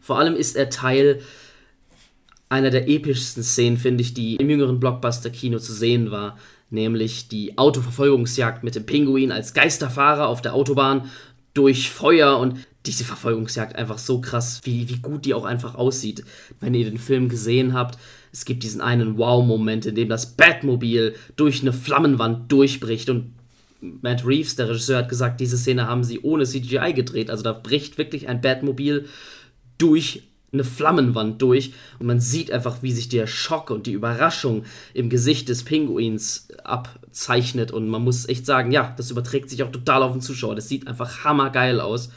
Vor 0.00 0.18
allem 0.18 0.36
ist 0.36 0.56
er 0.56 0.70
Teil 0.70 1.20
einer 2.48 2.70
der 2.70 2.88
epischsten 2.88 3.42
Szenen, 3.42 3.76
finde 3.76 4.02
ich, 4.02 4.14
die 4.14 4.36
im 4.36 4.48
jüngeren 4.48 4.80
Blockbuster-Kino 4.80 5.58
zu 5.58 5.72
sehen 5.72 6.10
war. 6.10 6.38
Nämlich 6.70 7.28
die 7.28 7.58
Autoverfolgungsjagd 7.58 8.64
mit 8.64 8.74
dem 8.74 8.86
Pinguin 8.86 9.32
als 9.32 9.54
Geisterfahrer 9.54 10.28
auf 10.28 10.42
der 10.42 10.54
Autobahn 10.54 11.10
durch 11.54 11.90
Feuer 11.90 12.38
und 12.38 12.58
diese 12.88 13.04
Verfolgungsjagd 13.04 13.76
einfach 13.76 13.98
so 13.98 14.20
krass, 14.20 14.60
wie, 14.64 14.88
wie 14.88 14.98
gut 14.98 15.24
die 15.24 15.34
auch 15.34 15.44
einfach 15.44 15.74
aussieht. 15.74 16.24
Wenn 16.60 16.74
ihr 16.74 16.84
den 16.84 16.98
Film 16.98 17.28
gesehen 17.28 17.74
habt, 17.74 17.98
es 18.32 18.44
gibt 18.44 18.62
diesen 18.62 18.80
einen 18.80 19.18
Wow-Moment, 19.18 19.86
in 19.86 19.94
dem 19.94 20.08
das 20.08 20.34
Batmobil 20.34 21.14
durch 21.36 21.62
eine 21.62 21.72
Flammenwand 21.72 22.50
durchbricht 22.50 23.10
und 23.10 23.34
Matt 23.80 24.26
Reeves, 24.26 24.56
der 24.56 24.68
Regisseur, 24.68 24.98
hat 24.98 25.08
gesagt, 25.08 25.40
diese 25.40 25.56
Szene 25.56 25.86
haben 25.86 26.02
sie 26.02 26.20
ohne 26.20 26.44
CGI 26.44 26.92
gedreht. 26.94 27.30
Also 27.30 27.44
da 27.44 27.52
bricht 27.52 27.96
wirklich 27.96 28.28
ein 28.28 28.40
Batmobil 28.40 29.06
durch 29.78 30.24
eine 30.52 30.64
Flammenwand 30.64 31.42
durch 31.42 31.74
und 31.98 32.06
man 32.06 32.20
sieht 32.20 32.50
einfach, 32.50 32.82
wie 32.82 32.92
sich 32.92 33.08
der 33.08 33.26
Schock 33.26 33.70
und 33.70 33.86
die 33.86 33.92
Überraschung 33.92 34.64
im 34.94 35.10
Gesicht 35.10 35.48
des 35.48 35.62
Pinguins 35.62 36.48
abzeichnet 36.64 37.70
und 37.70 37.88
man 37.88 38.02
muss 38.02 38.28
echt 38.28 38.46
sagen, 38.46 38.72
ja, 38.72 38.94
das 38.96 39.10
überträgt 39.10 39.50
sich 39.50 39.62
auch 39.62 39.70
total 39.70 40.02
auf 40.02 40.12
den 40.12 40.22
Zuschauer. 40.22 40.54
Das 40.54 40.68
sieht 40.68 40.88
einfach 40.88 41.24
hammergeil 41.24 41.80
aus. 41.80 42.10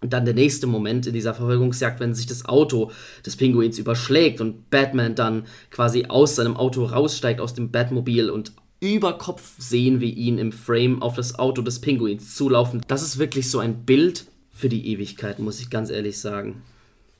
Und 0.00 0.12
dann 0.12 0.24
der 0.24 0.34
nächste 0.34 0.66
Moment 0.66 1.06
in 1.06 1.12
dieser 1.12 1.34
Verfolgungsjagd, 1.34 1.98
wenn 1.98 2.14
sich 2.14 2.26
das 2.26 2.44
Auto 2.44 2.92
des 3.26 3.36
Pinguins 3.36 3.78
überschlägt 3.78 4.40
und 4.40 4.70
Batman 4.70 5.16
dann 5.16 5.46
quasi 5.70 6.06
aus 6.08 6.36
seinem 6.36 6.56
Auto 6.56 6.84
raussteigt, 6.84 7.40
aus 7.40 7.54
dem 7.54 7.72
Batmobil 7.72 8.30
und 8.30 8.52
über 8.80 9.18
Kopf 9.18 9.54
sehen 9.58 10.00
wir 10.00 10.08
ihn 10.08 10.38
im 10.38 10.52
Frame 10.52 11.02
auf 11.02 11.16
das 11.16 11.36
Auto 11.36 11.62
des 11.62 11.80
Pinguins 11.80 12.36
zulaufen. 12.36 12.80
Das 12.86 13.02
ist 13.02 13.18
wirklich 13.18 13.50
so 13.50 13.58
ein 13.58 13.84
Bild 13.84 14.26
für 14.52 14.68
die 14.68 14.92
Ewigkeit, 14.92 15.40
muss 15.40 15.60
ich 15.60 15.68
ganz 15.68 15.90
ehrlich 15.90 16.20
sagen. 16.20 16.62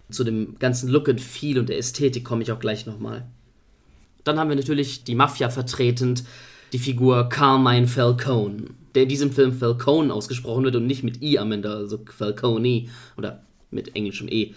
Zu 0.09 0.23
dem 0.23 0.59
ganzen 0.61 0.89
Look 0.89 1.09
and 1.09 1.21
Feel 1.21 1.59
und 1.59 1.69
der 1.69 1.79
Ästhetik 1.79 2.25
komme 2.25 2.43
ich 2.43 2.53
auch 2.53 2.61
gleich 2.61 2.87
nochmal. 2.87 3.27
Dann 4.23 4.39
haben 4.39 4.49
wir 4.51 4.57
natürlich 4.57 5.05
die 5.05 5.17
Mafia 5.17 5.51
vertretend, 5.51 6.23
die 6.73 6.79
Figur 6.79 7.29
Carmine 7.29 7.89
Falcone, 7.89 8.67
der 8.95 9.05
in 9.05 9.09
diesem 9.09 9.33
Film 9.33 9.53
Falcone 9.53 10.13
ausgesprochen 10.13 10.65
wird 10.65 10.77
und 10.77 10.87
nicht 10.87 11.03
mit 11.03 11.23
I 11.23 11.39
am 11.39 11.53
Ende, 11.53 11.71
also 11.71 12.01
Falcone 12.07 12.89
oder 13.17 13.43
mit 13.71 13.95
englischem 13.95 14.29
E. 14.29 14.55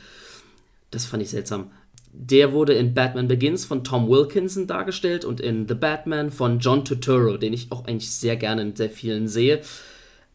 Das 0.90 1.06
fand 1.06 1.24
ich 1.24 1.30
seltsam. 1.30 1.72
Der 2.14 2.52
wurde 2.52 2.74
in 2.74 2.94
Batman 2.94 3.28
Begins 3.28 3.64
von 3.64 3.84
Tom 3.84 4.10
Wilkinson 4.10 4.68
dargestellt 4.68 5.24
und 5.24 5.40
in 5.40 5.68
The 5.68 5.76
Batman 5.76 6.30
von 6.30 6.60
John 6.60 6.84
Turturro, 6.84 7.38
den 7.38 7.54
ich 7.54 7.72
auch 7.72 7.86
eigentlich 7.86 8.12
sehr 8.12 8.36
gerne 8.36 8.64
in 8.64 8.76
sehr 8.76 8.90
vielen 8.90 9.30
sehe. 9.30 9.62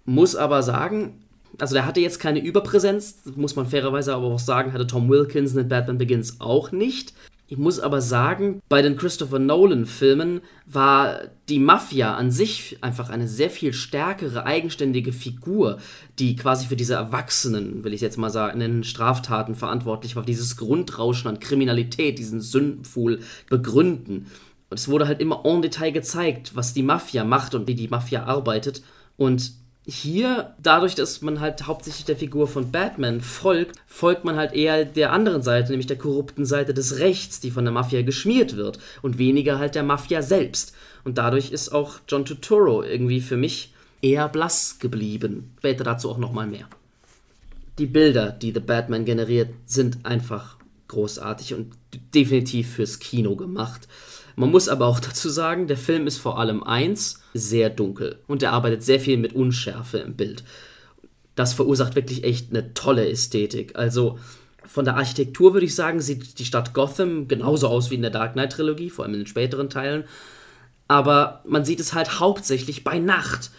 Muss 0.06 0.36
aber 0.36 0.62
sagen, 0.62 1.22
also 1.58 1.74
der 1.74 1.84
hatte 1.84 2.00
jetzt 2.00 2.18
keine 2.18 2.42
Überpräsenz, 2.42 3.22
muss 3.34 3.56
man 3.56 3.66
fairerweise 3.66 4.14
aber 4.14 4.26
auch 4.26 4.38
sagen, 4.38 4.72
hatte 4.72 4.86
Tom 4.86 5.08
Wilkinson 5.08 5.60
in 5.60 5.68
Batman 5.68 5.98
Begins 5.98 6.40
auch 6.40 6.72
nicht. 6.72 7.12
Ich 7.48 7.58
muss 7.58 7.78
aber 7.78 8.00
sagen, 8.00 8.60
bei 8.68 8.82
den 8.82 8.96
Christopher 8.96 9.38
Nolan-Filmen 9.38 10.40
war 10.66 11.20
die 11.48 11.60
Mafia 11.60 12.16
an 12.16 12.32
sich 12.32 12.78
einfach 12.80 13.08
eine 13.08 13.28
sehr 13.28 13.50
viel 13.50 13.72
stärkere, 13.72 14.44
eigenständige 14.44 15.12
Figur, 15.12 15.78
die 16.18 16.34
quasi 16.34 16.66
für 16.66 16.74
diese 16.74 16.94
Erwachsenen, 16.94 17.84
will 17.84 17.94
ich 17.94 18.00
jetzt 18.00 18.18
mal 18.18 18.30
sagen, 18.30 18.58
nennen, 18.58 18.82
Straftaten 18.82 19.54
verantwortlich 19.54 20.16
war, 20.16 20.24
dieses 20.24 20.56
Grundrauschen 20.56 21.28
an 21.28 21.38
Kriminalität, 21.38 22.18
diesen 22.18 22.40
Sündenpfuhl 22.40 23.20
begründen. 23.48 24.26
Und 24.68 24.80
es 24.80 24.88
wurde 24.88 25.06
halt 25.06 25.20
immer 25.20 25.44
en 25.44 25.62
Detail 25.62 25.92
gezeigt, 25.92 26.56
was 26.56 26.74
die 26.74 26.82
Mafia 26.82 27.22
macht 27.22 27.54
und 27.54 27.68
wie 27.68 27.76
die 27.76 27.86
Mafia 27.86 28.24
arbeitet. 28.24 28.82
Und 29.16 29.52
hier, 29.86 30.54
dadurch, 30.60 30.96
dass 30.96 31.22
man 31.22 31.38
halt 31.40 31.68
hauptsächlich 31.68 32.04
der 32.04 32.16
Figur 32.16 32.48
von 32.48 32.72
Batman 32.72 33.20
folgt, 33.20 33.76
folgt 33.86 34.24
man 34.24 34.36
halt 34.36 34.52
eher 34.52 34.84
der 34.84 35.12
anderen 35.12 35.42
Seite, 35.42 35.70
nämlich 35.70 35.86
der 35.86 35.96
korrupten 35.96 36.44
Seite 36.44 36.74
des 36.74 36.98
Rechts, 36.98 37.38
die 37.38 37.52
von 37.52 37.64
der 37.64 37.72
Mafia 37.72 38.02
geschmiert 38.02 38.56
wird, 38.56 38.80
und 39.02 39.18
weniger 39.18 39.60
halt 39.60 39.76
der 39.76 39.84
Mafia 39.84 40.22
selbst. 40.22 40.74
Und 41.04 41.18
dadurch 41.18 41.52
ist 41.52 41.68
auch 41.70 42.00
John 42.08 42.24
Turturro 42.24 42.82
irgendwie 42.82 43.20
für 43.20 43.36
mich 43.36 43.72
eher 44.02 44.28
blass 44.28 44.80
geblieben. 44.80 45.52
Später 45.58 45.84
dazu 45.84 46.10
auch 46.10 46.18
nochmal 46.18 46.48
mehr. 46.48 46.68
Die 47.78 47.86
Bilder, 47.86 48.32
die 48.32 48.52
The 48.52 48.60
Batman 48.60 49.04
generiert, 49.04 49.50
sind 49.66 50.04
einfach 50.04 50.56
großartig 50.88 51.54
und 51.54 51.74
definitiv 52.12 52.74
fürs 52.74 52.98
Kino 52.98 53.36
gemacht. 53.36 53.86
Man 54.36 54.50
muss 54.50 54.68
aber 54.68 54.86
auch 54.86 55.00
dazu 55.00 55.30
sagen, 55.30 55.66
der 55.66 55.78
Film 55.78 56.06
ist 56.06 56.18
vor 56.18 56.38
allem 56.38 56.62
eins, 56.62 57.22
sehr 57.32 57.70
dunkel 57.70 58.18
und 58.26 58.42
er 58.42 58.52
arbeitet 58.52 58.82
sehr 58.82 59.00
viel 59.00 59.16
mit 59.16 59.34
Unschärfe 59.34 59.98
im 59.98 60.14
Bild. 60.14 60.44
Das 61.34 61.54
verursacht 61.54 61.96
wirklich 61.96 62.22
echt 62.22 62.50
eine 62.50 62.74
tolle 62.74 63.08
Ästhetik. 63.08 63.76
Also 63.76 64.18
von 64.64 64.84
der 64.84 64.96
Architektur 64.96 65.54
würde 65.54 65.66
ich 65.66 65.74
sagen, 65.74 66.00
sieht 66.00 66.38
die 66.38 66.44
Stadt 66.44 66.74
Gotham 66.74 67.28
genauso 67.28 67.68
aus 67.68 67.90
wie 67.90 67.94
in 67.94 68.02
der 68.02 68.10
Dark 68.10 68.34
Knight 68.34 68.52
Trilogie, 68.52 68.90
vor 68.90 69.04
allem 69.04 69.14
in 69.14 69.20
den 69.20 69.26
späteren 69.26 69.70
Teilen. 69.70 70.04
Aber 70.86 71.42
man 71.46 71.64
sieht 71.64 71.80
es 71.80 71.94
halt 71.94 72.20
hauptsächlich 72.20 72.84
bei 72.84 72.98
Nacht. 72.98 73.50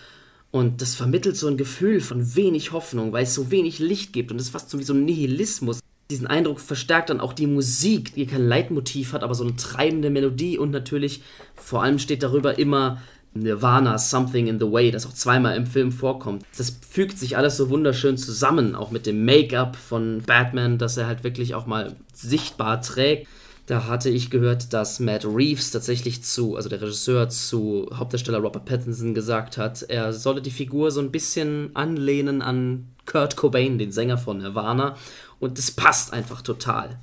Und 0.51 0.81
das 0.81 0.95
vermittelt 0.95 1.37
so 1.37 1.47
ein 1.47 1.57
Gefühl 1.57 2.01
von 2.01 2.35
wenig 2.35 2.71
Hoffnung, 2.71 3.11
weil 3.11 3.23
es 3.23 3.33
so 3.33 3.51
wenig 3.51 3.79
Licht 3.79 4.13
gibt 4.13 4.31
und 4.31 4.39
es 4.39 4.49
fast 4.49 4.69
so 4.69 4.79
wie 4.79 4.83
so 4.83 4.93
ein 4.93 5.05
Nihilismus 5.05 5.79
diesen 6.09 6.27
Eindruck 6.27 6.59
verstärkt 6.59 7.09
dann 7.09 7.19
auch 7.19 7.33
die 7.33 7.47
Musik, 7.47 8.13
die 8.15 8.25
kein 8.25 8.47
Leitmotiv 8.47 9.13
hat, 9.13 9.23
aber 9.23 9.35
so 9.35 9.43
eine 9.43 9.55
treibende 9.55 10.09
Melodie 10.09 10.57
und 10.57 10.71
natürlich 10.71 11.21
vor 11.55 11.83
allem 11.83 11.99
steht 11.99 12.23
darüber 12.23 12.57
immer 12.57 13.01
Nirvana, 13.33 13.97
Something 13.97 14.47
in 14.47 14.59
the 14.59 14.71
Way, 14.71 14.91
das 14.91 15.05
auch 15.05 15.13
zweimal 15.13 15.55
im 15.57 15.65
Film 15.65 15.91
vorkommt. 15.91 16.43
Das 16.57 16.77
fügt 16.87 17.19
sich 17.19 17.37
alles 17.37 17.57
so 17.57 17.69
wunderschön 17.69 18.17
zusammen, 18.17 18.75
auch 18.75 18.91
mit 18.91 19.05
dem 19.05 19.25
Make-up 19.25 19.75
von 19.75 20.23
Batman, 20.25 20.77
das 20.77 20.97
er 20.97 21.07
halt 21.07 21.23
wirklich 21.23 21.53
auch 21.53 21.65
mal 21.65 21.95
sichtbar 22.13 22.81
trägt. 22.81 23.27
Da 23.67 23.85
hatte 23.85 24.09
ich 24.09 24.29
gehört, 24.29 24.71
dass 24.71 25.01
Matt 25.01 25.25
Reeves 25.25 25.71
tatsächlich 25.71 26.23
zu, 26.23 26.55
also 26.55 26.69
der 26.69 26.81
Regisseur 26.81 27.27
zu 27.27 27.89
Hauptdarsteller 27.93 28.37
Robert 28.37 28.63
Pattinson 28.63 29.13
gesagt 29.13 29.57
hat, 29.57 29.83
er 29.83 30.13
solle 30.13 30.41
die 30.41 30.51
Figur 30.51 30.89
so 30.89 31.01
ein 31.01 31.11
bisschen 31.11 31.71
anlehnen 31.73 32.41
an 32.41 32.87
Kurt 33.05 33.35
Cobain, 33.35 33.77
den 33.77 33.91
Sänger 33.91 34.17
von 34.17 34.37
Nirvana. 34.37 34.95
Und 35.39 35.57
das 35.57 35.71
passt 35.71 36.13
einfach 36.13 36.41
total. 36.41 36.97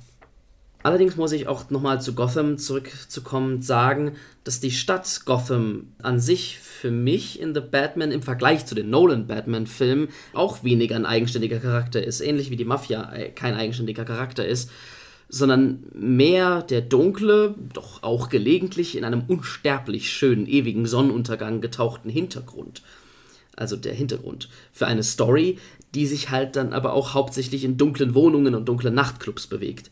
Allerdings 0.85 1.15
muss 1.15 1.31
ich 1.31 1.47
auch 1.47 1.71
nochmal 1.71 1.99
zu 1.99 2.13
Gotham 2.13 2.59
zurückzukommen 2.59 3.63
sagen, 3.63 4.11
dass 4.43 4.59
die 4.59 4.69
Stadt 4.69 5.21
Gotham 5.25 5.87
an 6.03 6.19
sich 6.19 6.59
für 6.59 6.91
mich 6.91 7.39
in 7.39 7.55
The 7.55 7.61
Batman 7.61 8.11
im 8.11 8.21
Vergleich 8.21 8.67
zu 8.67 8.75
den 8.75 8.91
Nolan 8.91 9.25
Batman-Filmen 9.25 10.09
auch 10.33 10.63
weniger 10.63 10.95
ein 10.95 11.07
eigenständiger 11.07 11.57
Charakter 11.57 12.03
ist, 12.03 12.21
ähnlich 12.21 12.51
wie 12.51 12.55
die 12.55 12.65
Mafia 12.65 13.11
äh, 13.13 13.31
kein 13.31 13.55
eigenständiger 13.55 14.05
Charakter 14.05 14.45
ist, 14.45 14.69
sondern 15.27 15.85
mehr 15.91 16.61
der 16.61 16.81
dunkle, 16.81 17.55
doch 17.73 18.03
auch 18.03 18.29
gelegentlich 18.29 18.95
in 18.95 19.05
einem 19.05 19.23
unsterblich 19.27 20.11
schönen, 20.11 20.45
ewigen 20.45 20.85
Sonnenuntergang 20.85 21.61
getauchten 21.61 22.11
Hintergrund 22.11 22.83
also 23.55 23.75
der 23.75 23.93
Hintergrund, 23.93 24.49
für 24.71 24.87
eine 24.87 25.03
Story, 25.03 25.59
die 25.93 26.05
sich 26.05 26.29
halt 26.29 26.55
dann 26.55 26.73
aber 26.73 26.93
auch 26.93 27.13
hauptsächlich 27.13 27.63
in 27.63 27.77
dunklen 27.77 28.15
Wohnungen 28.15 28.55
und 28.55 28.67
dunklen 28.67 28.93
Nachtclubs 28.93 29.47
bewegt. 29.47 29.91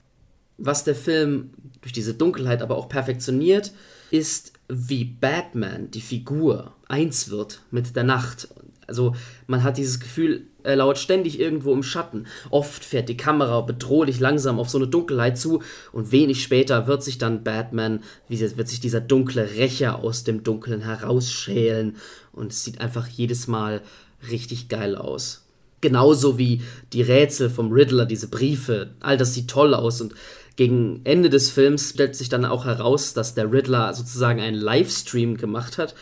Was 0.58 0.84
der 0.84 0.96
Film 0.96 1.52
durch 1.82 1.94
diese 1.94 2.14
Dunkelheit 2.14 2.62
aber 2.62 2.78
auch 2.78 2.90
perfektioniert, 2.90 3.74
ist, 4.12 4.54
wie 4.70 5.06
Batman, 5.06 5.90
die 5.92 6.02
Figur, 6.02 6.74
eins 6.88 7.30
wird 7.30 7.62
mit 7.72 7.96
der 7.96 8.04
Nacht. 8.04 8.50
Also 8.88 9.16
man 9.48 9.64
hat 9.64 9.78
dieses 9.78 10.00
Gefühl, 10.00 10.48
er 10.64 10.78
lauert 10.78 10.98
ständig 10.98 11.40
irgendwo 11.40 11.74
im 11.74 11.84
Schatten. 11.84 12.26
Oft 12.50 12.84
fährt 12.84 13.10
die 13.10 13.18
Kamera 13.18 13.62
bedrohlich 13.62 14.20
langsam 14.20 14.60
auf 14.60 14.70
so 14.70 14.78
eine 14.78 14.88
Dunkelheit 14.88 15.38
zu 15.38 15.62
und 15.92 16.12
wenig 16.12 16.42
später 16.42 16.88
wird 16.88 17.04
sich 17.04 17.18
dann 17.18 17.44
Batman, 17.44 18.02
wie 18.28 18.40
wird 18.40 18.68
sich 18.68 18.80
dieser 18.80 19.02
dunkle 19.02 19.56
Rächer 19.56 20.00
aus 20.00 20.24
dem 20.24 20.44
Dunkeln 20.44 20.82
herausschälen 20.82 21.98
und 22.32 22.52
es 22.52 22.64
sieht 22.64 22.82
einfach 22.82 23.08
jedes 23.08 23.48
Mal 23.48 23.82
richtig 24.30 24.70
geil 24.70 24.96
aus. 24.96 25.46
Genauso 25.82 26.38
wie 26.38 26.62
die 26.94 27.02
Rätsel 27.02 27.50
vom 27.50 27.72
Riddler, 27.74 28.06
diese 28.06 28.30
Briefe, 28.30 28.92
all 29.02 29.18
das 29.18 29.34
sieht 29.34 29.50
toll 29.50 29.74
aus 29.74 30.00
und 30.00 30.14
gegen 30.56 31.02
Ende 31.04 31.30
des 31.30 31.50
Films 31.50 31.90
stellt 31.90 32.16
sich 32.16 32.30
dann 32.30 32.46
auch 32.46 32.66
heraus, 32.66 33.14
dass 33.14 33.34
der 33.34 33.52
Riddler 33.52 33.94
sozusagen 33.94 34.40
einen 34.40 34.56
Livestream 34.56 35.36
gemacht 35.36 35.78
hat 35.78 35.96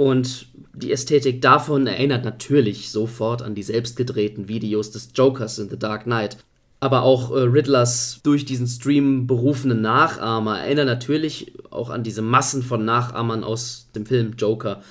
und 0.00 0.46
die 0.72 0.92
Ästhetik 0.92 1.42
davon 1.42 1.86
erinnert 1.86 2.24
natürlich 2.24 2.90
sofort 2.90 3.42
an 3.42 3.54
die 3.54 3.62
selbstgedrehten 3.62 4.48
Videos 4.48 4.90
des 4.90 5.10
Jokers 5.14 5.58
in 5.58 5.68
The 5.68 5.78
Dark 5.78 6.04
Knight. 6.04 6.38
Aber 6.80 7.02
auch 7.02 7.32
äh, 7.32 7.40
Riddlers 7.40 8.20
durch 8.22 8.46
diesen 8.46 8.66
Stream 8.66 9.26
berufene 9.26 9.74
Nachahmer 9.74 10.58
erinnern 10.60 10.86
natürlich 10.86 11.52
auch 11.68 11.90
an 11.90 12.02
diese 12.02 12.22
Massen 12.22 12.62
von 12.62 12.82
Nachahmern 12.82 13.44
aus 13.44 13.88
dem 13.94 14.06
Film 14.06 14.36
Joker. 14.38 14.82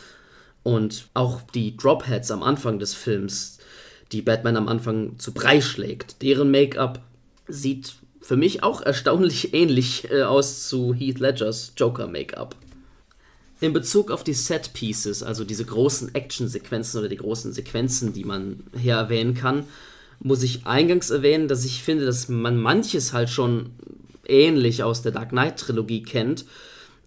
Und 0.62 1.08
auch 1.16 1.42
die 1.56 1.76
Dropheads 1.76 2.30
am 2.30 2.44
Anfang 2.44 2.78
des 2.78 2.94
Films, 2.94 3.58
die 4.12 4.22
Batman 4.22 4.58
am 4.58 4.68
Anfang 4.68 5.18
zu 5.18 5.34
Brei 5.34 5.60
schlägt, 5.60 6.22
deren 6.22 6.52
Make-up 6.52 7.02
sieht 7.48 7.96
für 8.22 8.38
mich 8.38 8.62
auch 8.62 8.84
erstaunlich 8.84 9.56
ähnlich 9.56 10.12
äh, 10.12 10.22
aus 10.22 10.68
zu 10.68 10.94
Heath 10.94 11.20
Ledgers 11.20 11.74
Joker-Make-up. 11.76 12.56
In 13.62 13.74
Bezug 13.74 14.10
auf 14.10 14.24
die 14.24 14.34
Set 14.34 14.72
Pieces, 14.74 15.22
also 15.22 15.44
diese 15.44 15.66
großen 15.66 16.16
Action-Sequenzen 16.16 17.00
oder 17.00 17.10
die 17.10 17.18
großen 17.18 17.52
Sequenzen, 17.52 18.14
die 18.14 18.24
man 18.24 18.64
hier 18.78 18.96
erwähnen 18.96 19.34
kann, 19.34 19.66
muss 20.20 20.44
ich 20.44 20.66
eingangs 20.66 21.10
erwähnen, 21.10 21.48
dass 21.48 21.66
ich 21.66 21.84
finde, 21.84 22.06
dass 22.06 22.30
man 22.30 22.58
manches 22.58 23.12
halt 23.14 23.30
schon 23.30 23.72
ähnlich 24.26 24.84
aus 24.84 25.02
der 25.02 25.12
Dark 25.12 25.30
Knight-Trilogie 25.30 26.04
kennt 26.04 26.46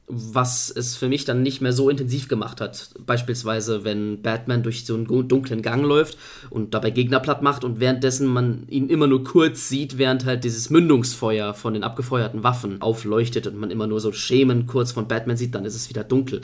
was 0.09 0.71
es 0.71 0.97
für 0.97 1.09
mich 1.09 1.25
dann 1.25 1.43
nicht 1.43 1.61
mehr 1.63 1.73
so 1.73 1.89
intensiv 1.89 2.29
gemacht 2.29 2.61
hat. 2.61 2.91
Beispielsweise, 3.07 3.85
wenn 3.85 4.21
Batman 4.21 4.63
durch 4.63 4.85
so 4.85 4.95
einen 4.95 5.07
dunklen 5.07 5.63
Gang 5.63 5.85
läuft 5.85 6.19
und 6.51 6.75
dabei 6.75 6.91
Gegner 6.91 7.21
platt 7.21 7.43
macht 7.43 7.65
und 7.65 7.81
währenddessen 7.81 8.27
man 8.27 8.67
ihn 8.69 8.91
immer 8.91 9.07
nur 9.07 9.25
kurz 9.25 9.69
sieht, 9.69 9.99
während 9.99 10.27
halt 10.27 10.45
dieses 10.45 10.71
Mündungsfeuer 10.71 11.55
von 11.55 11.73
den 11.75 11.85
abgefeuerten 11.85 12.43
Waffen 12.43 12.83
aufleuchtet 12.83 13.47
und 13.47 13.57
man 13.57 13.71
immer 13.71 13.87
nur 13.87 14.01
so 14.01 14.13
Schemen 14.13 14.67
kurz 14.67 14.93
von 14.93 15.09
Batman 15.09 15.37
sieht, 15.37 15.55
dann 15.55 15.65
ist 15.65 15.77
es 15.77 15.89
wieder 15.89 16.05
dunkel. 16.05 16.43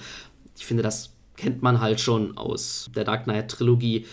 Ich 0.57 0.65
finde, 0.65 0.83
das 0.83 1.11
kennt 1.37 1.63
man 1.63 1.81
halt 1.81 2.01
schon 2.01 2.39
aus 2.39 2.89
der 2.95 3.05
Dark 3.05 3.25
Knight 3.25 3.51
Trilogie 3.51 4.07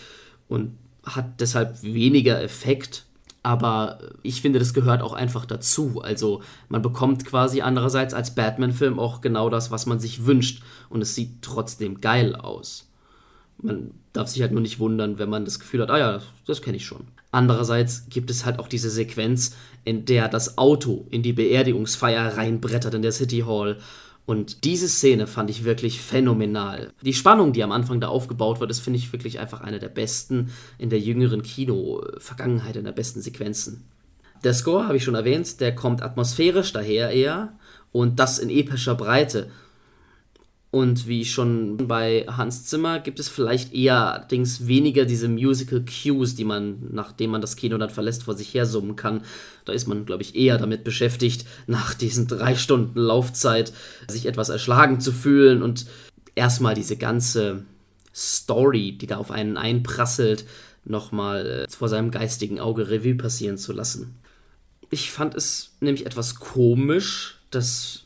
und 0.48 0.72
hat 1.02 1.40
deshalb 1.40 1.82
weniger 1.82 2.42
Effekt 2.42 3.05
aber 3.46 4.00
ich 4.24 4.42
finde, 4.42 4.58
das 4.58 4.74
gehört 4.74 5.02
auch 5.02 5.12
einfach 5.12 5.46
dazu. 5.46 6.00
Also 6.02 6.42
man 6.68 6.82
bekommt 6.82 7.24
quasi 7.24 7.60
andererseits 7.60 8.12
als 8.12 8.34
Batman-Film 8.34 8.98
auch 8.98 9.20
genau 9.20 9.50
das, 9.50 9.70
was 9.70 9.86
man 9.86 10.00
sich 10.00 10.26
wünscht. 10.26 10.64
Und 10.88 11.00
es 11.00 11.14
sieht 11.14 11.42
trotzdem 11.42 12.00
geil 12.00 12.34
aus. 12.34 12.88
Man 13.62 13.92
darf 14.12 14.26
sich 14.26 14.42
halt 14.42 14.50
nur 14.50 14.62
nicht 14.62 14.80
wundern, 14.80 15.20
wenn 15.20 15.30
man 15.30 15.44
das 15.44 15.60
Gefühl 15.60 15.82
hat, 15.82 15.90
ah 15.90 15.98
ja, 15.98 16.12
das, 16.14 16.24
das 16.44 16.60
kenne 16.60 16.76
ich 16.76 16.86
schon. 16.86 17.04
Andererseits 17.30 18.08
gibt 18.10 18.30
es 18.30 18.44
halt 18.44 18.58
auch 18.58 18.66
diese 18.66 18.90
Sequenz, 18.90 19.54
in 19.84 20.06
der 20.06 20.26
das 20.26 20.58
Auto 20.58 21.06
in 21.10 21.22
die 21.22 21.32
Beerdigungsfeier 21.32 22.36
reinbrettert 22.36 22.94
in 22.94 23.02
der 23.02 23.12
City 23.12 23.44
Hall 23.46 23.78
Und 24.26 24.64
diese 24.64 24.88
Szene 24.88 25.28
fand 25.28 25.50
ich 25.50 25.64
wirklich 25.64 26.00
phänomenal. 26.00 26.92
Die 27.00 27.14
Spannung, 27.14 27.52
die 27.52 27.62
am 27.62 27.70
Anfang 27.70 28.00
da 28.00 28.08
aufgebaut 28.08 28.58
wird, 28.58 28.72
ist, 28.72 28.80
finde 28.80 28.98
ich, 28.98 29.12
wirklich 29.12 29.38
einfach 29.38 29.60
eine 29.60 29.78
der 29.78 29.88
besten 29.88 30.50
in 30.78 30.90
der 30.90 30.98
jüngeren 30.98 31.42
Kino-Vergangenheit, 31.42 32.74
in 32.74 32.84
der 32.84 32.92
besten 32.92 33.20
Sequenzen. 33.22 33.84
Der 34.42 34.52
Score, 34.52 34.86
habe 34.86 34.96
ich 34.96 35.04
schon 35.04 35.14
erwähnt, 35.14 35.60
der 35.60 35.74
kommt 35.74 36.02
atmosphärisch 36.02 36.72
daher 36.72 37.10
eher 37.10 37.52
und 37.92 38.18
das 38.18 38.38
in 38.38 38.50
epischer 38.50 38.96
Breite. 38.96 39.48
Und 40.76 41.08
wie 41.08 41.24
schon 41.24 41.78
bei 41.88 42.26
Hans 42.28 42.66
Zimmer 42.66 43.00
gibt 43.00 43.18
es 43.18 43.30
vielleicht 43.30 43.72
eher 43.72 44.12
allerdings 44.12 44.66
weniger 44.66 45.06
diese 45.06 45.26
Musical 45.26 45.82
Cues, 45.82 46.34
die 46.34 46.44
man, 46.44 46.88
nachdem 46.92 47.30
man 47.30 47.40
das 47.40 47.56
Kino 47.56 47.78
dann 47.78 47.88
verlässt, 47.88 48.24
vor 48.24 48.34
sich 48.34 48.52
her 48.52 48.66
summen 48.66 48.94
kann. 48.94 49.22
Da 49.64 49.72
ist 49.72 49.86
man, 49.86 50.04
glaube 50.04 50.22
ich, 50.22 50.34
eher 50.34 50.58
damit 50.58 50.84
beschäftigt, 50.84 51.46
nach 51.66 51.94
diesen 51.94 52.26
drei 52.26 52.56
Stunden 52.56 53.00
Laufzeit 53.00 53.72
sich 54.06 54.26
etwas 54.26 54.50
erschlagen 54.50 55.00
zu 55.00 55.12
fühlen 55.12 55.62
und 55.62 55.86
erstmal 56.34 56.74
diese 56.74 56.98
ganze 56.98 57.64
Story, 58.14 58.98
die 59.00 59.06
da 59.06 59.16
auf 59.16 59.30
einen 59.30 59.56
einprasselt, 59.56 60.44
nochmal 60.84 61.64
äh, 61.66 61.70
vor 61.70 61.88
seinem 61.88 62.10
geistigen 62.10 62.60
Auge 62.60 62.90
Revue 62.90 63.14
passieren 63.14 63.56
zu 63.56 63.72
lassen. 63.72 64.14
Ich 64.90 65.10
fand 65.10 65.36
es 65.36 65.70
nämlich 65.80 66.04
etwas 66.04 66.34
komisch, 66.34 67.38
dass 67.50 68.04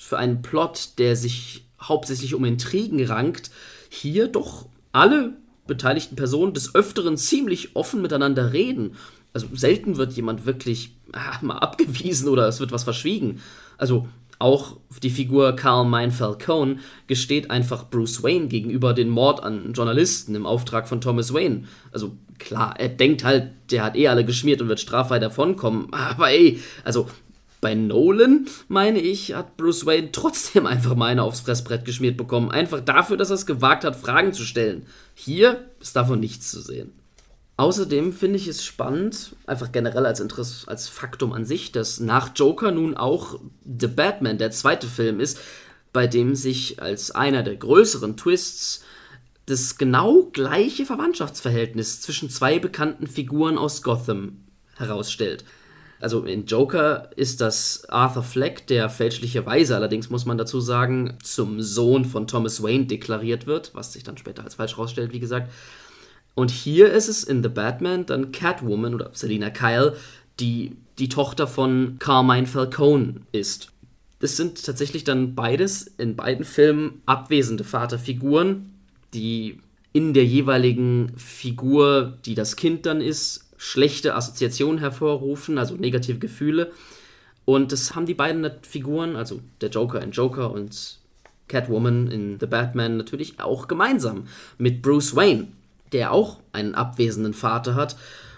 für 0.00 0.18
einen 0.18 0.42
Plot, 0.42 0.98
der 0.98 1.14
sich 1.14 1.67
hauptsächlich 1.80 2.34
um 2.34 2.44
Intrigen 2.44 3.04
rankt, 3.04 3.50
hier 3.88 4.28
doch 4.28 4.66
alle 4.92 5.34
beteiligten 5.66 6.16
Personen 6.16 6.54
des 6.54 6.74
Öfteren 6.74 7.16
ziemlich 7.16 7.76
offen 7.76 8.02
miteinander 8.02 8.52
reden. 8.52 8.96
Also 9.32 9.46
selten 9.54 9.96
wird 9.96 10.14
jemand 10.14 10.46
wirklich 10.46 10.96
ah, 11.12 11.38
mal 11.42 11.58
abgewiesen 11.58 12.28
oder 12.28 12.48
es 12.48 12.60
wird 12.60 12.72
was 12.72 12.84
verschwiegen. 12.84 13.40
Also 13.76 14.08
auch 14.38 14.76
die 15.02 15.10
Figur 15.10 15.54
Carl 15.56 15.84
Mein 15.84 16.12
Falcone 16.12 16.78
gesteht 17.06 17.50
einfach 17.50 17.90
Bruce 17.90 18.22
Wayne 18.22 18.46
gegenüber 18.46 18.94
den 18.94 19.08
Mord 19.08 19.42
an 19.42 19.72
Journalisten 19.72 20.34
im 20.34 20.46
Auftrag 20.46 20.88
von 20.88 21.00
Thomas 21.00 21.34
Wayne. 21.34 21.64
Also 21.92 22.16
klar, 22.38 22.74
er 22.78 22.88
denkt 22.88 23.24
halt, 23.24 23.50
der 23.70 23.82
hat 23.82 23.96
eh 23.96 24.08
alle 24.08 24.24
geschmiert 24.24 24.62
und 24.62 24.68
wird 24.68 24.80
straffrei 24.80 25.18
davonkommen. 25.18 25.88
Aber 25.92 26.30
ey, 26.30 26.60
also 26.84 27.08
bei 27.60 27.74
Nolan, 27.74 28.46
meine 28.68 29.00
ich, 29.00 29.34
hat 29.34 29.56
Bruce 29.56 29.86
Wayne 29.86 30.12
trotzdem 30.12 30.66
einfach 30.66 30.94
mal 30.94 31.06
eine 31.06 31.22
aufs 31.22 31.40
Fressbrett 31.40 31.84
geschmiert 31.84 32.16
bekommen. 32.16 32.50
Einfach 32.50 32.80
dafür, 32.80 33.16
dass 33.16 33.30
er 33.30 33.34
es 33.34 33.46
gewagt 33.46 33.84
hat, 33.84 33.96
Fragen 33.96 34.32
zu 34.32 34.44
stellen. 34.44 34.86
Hier 35.14 35.64
ist 35.80 35.96
davon 35.96 36.20
nichts 36.20 36.50
zu 36.50 36.60
sehen. 36.60 36.92
Außerdem 37.56 38.12
finde 38.12 38.36
ich 38.36 38.46
es 38.46 38.64
spannend, 38.64 39.34
einfach 39.46 39.72
generell 39.72 40.06
als, 40.06 40.20
Interesse, 40.20 40.68
als 40.68 40.88
Faktum 40.88 41.32
an 41.32 41.44
sich, 41.44 41.72
dass 41.72 41.98
nach 41.98 42.30
Joker 42.36 42.70
nun 42.70 42.96
auch 42.96 43.40
The 43.64 43.88
Batman 43.88 44.38
der 44.38 44.52
zweite 44.52 44.86
Film 44.86 45.18
ist, 45.18 45.40
bei 45.92 46.06
dem 46.06 46.36
sich 46.36 46.80
als 46.80 47.10
einer 47.10 47.42
der 47.42 47.56
größeren 47.56 48.16
Twists 48.16 48.84
das 49.46 49.76
genau 49.76 50.28
gleiche 50.32 50.86
Verwandtschaftsverhältnis 50.86 52.00
zwischen 52.00 52.30
zwei 52.30 52.60
bekannten 52.60 53.08
Figuren 53.08 53.58
aus 53.58 53.82
Gotham 53.82 54.44
herausstellt. 54.76 55.44
Also 56.00 56.24
in 56.24 56.46
Joker 56.46 57.10
ist 57.16 57.40
das 57.40 57.88
Arthur 57.88 58.22
Fleck, 58.22 58.66
der 58.68 58.88
fälschlicherweise 58.88 59.74
allerdings, 59.74 60.10
muss 60.10 60.26
man 60.26 60.38
dazu 60.38 60.60
sagen, 60.60 61.18
zum 61.22 61.60
Sohn 61.60 62.04
von 62.04 62.26
Thomas 62.26 62.62
Wayne 62.62 62.86
deklariert 62.86 63.46
wird, 63.46 63.74
was 63.74 63.92
sich 63.92 64.04
dann 64.04 64.16
später 64.16 64.44
als 64.44 64.54
falsch 64.54 64.76
herausstellt, 64.76 65.12
wie 65.12 65.20
gesagt. 65.20 65.50
Und 66.34 66.52
hier 66.52 66.92
ist 66.92 67.08
es 67.08 67.24
in 67.24 67.42
The 67.42 67.48
Batman 67.48 68.06
dann 68.06 68.30
Catwoman 68.30 68.94
oder 68.94 69.10
Selina 69.12 69.50
Kyle, 69.50 69.96
die 70.38 70.76
die 70.98 71.08
Tochter 71.08 71.48
von 71.48 71.96
Carmine 71.98 72.46
Falcone 72.46 73.22
ist. 73.32 73.72
Das 74.20 74.36
sind 74.36 74.64
tatsächlich 74.64 75.02
dann 75.04 75.34
beides 75.34 75.86
in 75.98 76.14
beiden 76.14 76.44
Filmen 76.44 77.02
abwesende 77.06 77.64
Vaterfiguren, 77.64 78.72
die 79.14 79.60
in 79.92 80.14
der 80.14 80.24
jeweiligen 80.24 81.12
Figur, 81.16 82.18
die 82.24 82.34
das 82.34 82.56
Kind 82.56 82.86
dann 82.86 83.00
ist, 83.00 83.47
schlechte 83.58 84.14
Assoziationen 84.14 84.78
hervorrufen, 84.78 85.58
also 85.58 85.74
negative 85.74 86.18
Gefühle. 86.18 86.72
Und 87.44 87.72
das 87.72 87.94
haben 87.94 88.06
die 88.06 88.14
beiden 88.14 88.48
Figuren, 88.62 89.16
also 89.16 89.40
der 89.60 89.68
Joker 89.68 90.00
in 90.00 90.12
Joker 90.12 90.50
und 90.50 90.98
Catwoman 91.48 92.10
in 92.10 92.38
The 92.38 92.46
Batman, 92.46 92.96
natürlich 92.96 93.40
auch 93.40 93.68
gemeinsam 93.68 94.28
mit 94.58 94.80
Bruce 94.80 95.16
Wayne, 95.16 95.48
der 95.92 96.12
auch 96.12 96.38
einen 96.52 96.74
abwesenden 96.74 97.34
Vater 97.34 97.74
hat. 97.74 97.96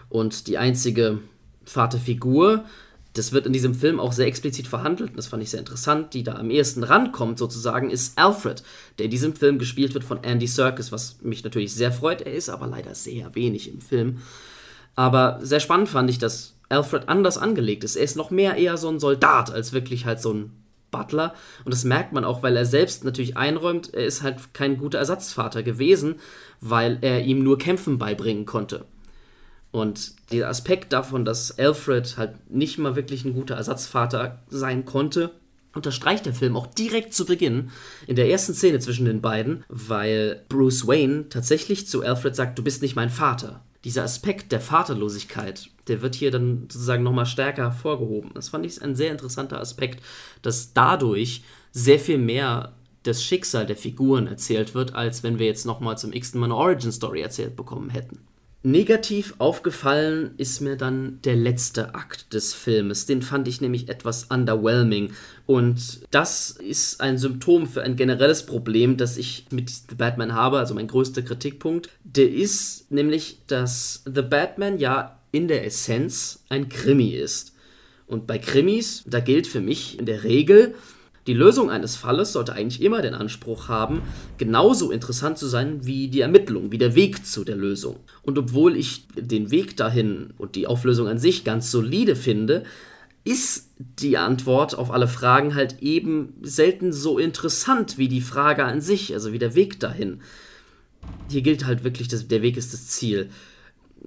Und 0.08 0.46
die 0.46 0.58
einzige 0.58 1.18
Vaterfigur, 1.64 2.64
das 3.12 3.32
wird 3.32 3.46
in 3.46 3.52
diesem 3.52 3.74
Film 3.74 3.98
auch 3.98 4.12
sehr 4.12 4.26
explizit 4.26 4.68
verhandelt, 4.68 5.12
das 5.16 5.26
fand 5.26 5.42
ich 5.42 5.50
sehr 5.50 5.60
interessant, 5.60 6.14
die 6.14 6.22
da 6.22 6.36
am 6.36 6.50
ehesten 6.50 6.84
rankommt 6.84 7.38
sozusagen, 7.38 7.90
ist 7.90 8.16
Alfred, 8.16 8.62
der 8.98 9.06
in 9.06 9.10
diesem 9.10 9.34
Film 9.34 9.58
gespielt 9.58 9.94
wird 9.94 10.04
von 10.04 10.22
Andy 10.22 10.46
Serkis, 10.46 10.92
was 10.92 11.16
mich 11.20 11.42
natürlich 11.42 11.74
sehr 11.74 11.90
freut. 11.90 12.22
Er 12.22 12.32
ist 12.32 12.48
aber 12.48 12.68
leider 12.68 12.94
sehr 12.94 13.34
wenig 13.34 13.68
im 13.68 13.80
Film. 13.80 14.20
Aber 15.00 15.38
sehr 15.40 15.60
spannend 15.60 15.88
fand 15.88 16.10
ich, 16.10 16.18
dass 16.18 16.56
Alfred 16.68 17.08
anders 17.08 17.38
angelegt 17.38 17.84
ist. 17.84 17.96
Er 17.96 18.04
ist 18.04 18.18
noch 18.18 18.30
mehr 18.30 18.56
eher 18.56 18.76
so 18.76 18.90
ein 18.90 19.00
Soldat 19.00 19.50
als 19.50 19.72
wirklich 19.72 20.04
halt 20.04 20.20
so 20.20 20.34
ein 20.34 20.52
Butler. 20.90 21.32
Und 21.64 21.72
das 21.72 21.84
merkt 21.84 22.12
man 22.12 22.22
auch, 22.22 22.42
weil 22.42 22.54
er 22.54 22.66
selbst 22.66 23.02
natürlich 23.02 23.34
einräumt, 23.38 23.94
er 23.94 24.04
ist 24.04 24.22
halt 24.22 24.52
kein 24.52 24.76
guter 24.76 24.98
Ersatzvater 24.98 25.62
gewesen, 25.62 26.16
weil 26.60 26.98
er 27.00 27.22
ihm 27.22 27.42
nur 27.42 27.56
Kämpfen 27.56 27.96
beibringen 27.96 28.44
konnte. 28.44 28.84
Und 29.70 30.12
der 30.32 30.50
Aspekt 30.50 30.92
davon, 30.92 31.24
dass 31.24 31.58
Alfred 31.58 32.18
halt 32.18 32.50
nicht 32.50 32.76
mal 32.76 32.94
wirklich 32.94 33.24
ein 33.24 33.32
guter 33.32 33.54
Ersatzvater 33.54 34.42
sein 34.50 34.84
konnte, 34.84 35.30
unterstreicht 35.72 36.26
der 36.26 36.34
Film 36.34 36.58
auch 36.58 36.66
direkt 36.66 37.14
zu 37.14 37.24
Beginn 37.24 37.70
in 38.06 38.16
der 38.16 38.28
ersten 38.28 38.52
Szene 38.52 38.80
zwischen 38.80 39.06
den 39.06 39.22
beiden, 39.22 39.64
weil 39.70 40.44
Bruce 40.50 40.86
Wayne 40.86 41.30
tatsächlich 41.30 41.88
zu 41.88 42.02
Alfred 42.02 42.36
sagt, 42.36 42.58
du 42.58 42.62
bist 42.62 42.82
nicht 42.82 42.96
mein 42.96 43.08
Vater 43.08 43.62
dieser 43.84 44.04
Aspekt 44.04 44.52
der 44.52 44.60
Vaterlosigkeit, 44.60 45.70
der 45.88 46.02
wird 46.02 46.14
hier 46.14 46.30
dann 46.30 46.68
sozusagen 46.70 47.02
nochmal 47.02 47.26
stärker 47.26 47.62
hervorgehoben. 47.62 48.32
Das 48.34 48.50
fand 48.50 48.66
ich 48.66 48.82
ein 48.82 48.94
sehr 48.94 49.10
interessanter 49.10 49.60
Aspekt, 49.60 50.02
dass 50.42 50.72
dadurch 50.72 51.42
sehr 51.72 51.98
viel 51.98 52.18
mehr 52.18 52.74
das 53.02 53.24
Schicksal 53.24 53.66
der 53.66 53.76
Figuren 53.76 54.26
erzählt 54.26 54.74
wird, 54.74 54.94
als 54.94 55.22
wenn 55.22 55.38
wir 55.38 55.46
jetzt 55.46 55.64
nochmal 55.64 55.96
zum 55.96 56.12
x-ten 56.12 56.40
Mal 56.40 56.46
eine 56.46 56.56
Origin 56.56 56.92
Story 56.92 57.22
erzählt 57.22 57.56
bekommen 57.56 57.88
hätten. 57.90 58.20
Negativ 58.62 59.34
aufgefallen 59.38 60.32
ist 60.36 60.60
mir 60.60 60.76
dann 60.76 61.18
der 61.22 61.34
letzte 61.34 61.94
Akt 61.94 62.34
des 62.34 62.52
Filmes. 62.52 63.06
Den 63.06 63.22
fand 63.22 63.48
ich 63.48 63.62
nämlich 63.62 63.88
etwas 63.88 64.24
underwhelming. 64.24 65.12
Und 65.46 66.00
das 66.10 66.50
ist 66.50 67.00
ein 67.00 67.16
Symptom 67.16 67.66
für 67.66 67.82
ein 67.82 67.96
generelles 67.96 68.44
Problem, 68.44 68.98
das 68.98 69.16
ich 69.16 69.46
mit 69.50 69.70
The 69.70 69.94
Batman 69.94 70.34
habe, 70.34 70.58
also 70.58 70.74
mein 70.74 70.88
größter 70.88 71.22
Kritikpunkt. 71.22 71.88
Der 72.04 72.30
ist 72.30 72.90
nämlich, 72.90 73.38
dass 73.46 74.02
The 74.04 74.22
Batman 74.22 74.78
ja 74.78 75.18
in 75.32 75.48
der 75.48 75.64
Essenz 75.64 76.44
ein 76.50 76.68
Krimi 76.68 77.10
ist. 77.10 77.54
Und 78.06 78.26
bei 78.26 78.38
Krimis, 78.38 79.04
da 79.06 79.20
gilt 79.20 79.46
für 79.46 79.60
mich 79.62 79.98
in 79.98 80.04
der 80.04 80.22
Regel, 80.24 80.74
die 81.30 81.34
Lösung 81.34 81.70
eines 81.70 81.94
Falles 81.94 82.32
sollte 82.32 82.54
eigentlich 82.54 82.82
immer 82.82 83.02
den 83.02 83.14
Anspruch 83.14 83.68
haben, 83.68 84.02
genauso 84.36 84.90
interessant 84.90 85.38
zu 85.38 85.46
sein 85.46 85.86
wie 85.86 86.08
die 86.08 86.22
Ermittlung, 86.22 86.72
wie 86.72 86.78
der 86.78 86.96
Weg 86.96 87.24
zu 87.24 87.44
der 87.44 87.54
Lösung. 87.54 88.00
Und 88.22 88.36
obwohl 88.36 88.76
ich 88.76 89.06
den 89.14 89.52
Weg 89.52 89.76
dahin 89.76 90.34
und 90.38 90.56
die 90.56 90.66
Auflösung 90.66 91.06
an 91.06 91.20
sich 91.20 91.44
ganz 91.44 91.70
solide 91.70 92.16
finde, 92.16 92.64
ist 93.22 93.70
die 93.78 94.18
Antwort 94.18 94.76
auf 94.76 94.90
alle 94.90 95.06
Fragen 95.06 95.54
halt 95.54 95.80
eben 95.82 96.32
selten 96.42 96.92
so 96.92 97.16
interessant 97.16 97.96
wie 97.96 98.08
die 98.08 98.22
Frage 98.22 98.64
an 98.64 98.80
sich, 98.80 99.14
also 99.14 99.32
wie 99.32 99.38
der 99.38 99.54
Weg 99.54 99.78
dahin. 99.78 100.22
Hier 101.28 101.42
gilt 101.42 101.64
halt 101.64 101.84
wirklich, 101.84 102.08
dass 102.08 102.26
der 102.26 102.42
Weg 102.42 102.56
ist 102.56 102.72
das 102.72 102.88
Ziel. 102.88 103.30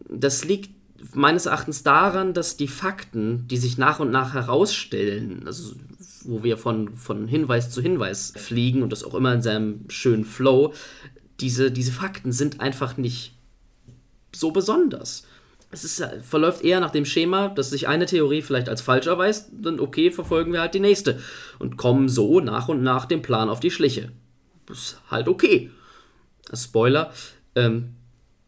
Das 0.10 0.44
liegt 0.44 0.72
meines 1.14 1.46
Erachtens 1.46 1.84
daran, 1.84 2.34
dass 2.34 2.58
die 2.58 2.68
Fakten, 2.68 3.48
die 3.48 3.56
sich 3.56 3.78
nach 3.78 4.02
und 4.02 4.12
nach 4.12 4.34
herausstellen, 4.34 5.44
also 5.46 5.74
wo 6.26 6.44
wir 6.44 6.58
von, 6.58 6.94
von 6.96 7.28
Hinweis 7.28 7.70
zu 7.70 7.82
Hinweis 7.82 8.34
fliegen 8.36 8.84
und 8.84 8.92
das 8.92 9.04
auch 9.04 9.14
immer 9.14 9.34
in 9.34 9.42
seinem 9.42 9.86
schönen 9.90 10.26
Flow, 10.26 10.74
diese, 11.40 11.72
diese 11.72 11.92
Fakten 11.92 12.32
sind 12.32 12.60
einfach 12.60 12.98
nicht 12.98 13.36
so 14.34 14.52
besonders. 14.52 15.26
Es 15.72 15.84
ist, 15.84 16.06
verläuft 16.22 16.64
eher 16.64 16.80
nach 16.80 16.92
dem 16.92 17.06
Schema, 17.06 17.50
dass 17.50 17.72
sich 17.72 17.88
eine 17.88 18.06
Theorie 18.06 18.44
vielleicht 18.44 18.70
als 18.70 18.82
falsch 18.82 19.08
erweist, 19.08 19.50
dann 19.52 19.80
okay, 19.80 20.12
verfolgen 20.12 20.54
wir 20.54 20.62
halt 20.62 20.76
die 20.76 20.80
nächste 20.80 21.20
und 21.58 21.78
kommen 21.78 22.10
so 22.10 22.40
nach 22.40 22.68
und 22.68 22.84
nach 22.84 23.06
dem 23.06 23.24
Plan 23.24 23.50
auf 23.50 23.60
die 23.60 23.72
Schliche. 23.72 24.12
Ist 24.70 25.02
halt 25.10 25.28
okay. 25.28 25.72
Spoiler, 26.54 27.12
ähm, 27.56 27.96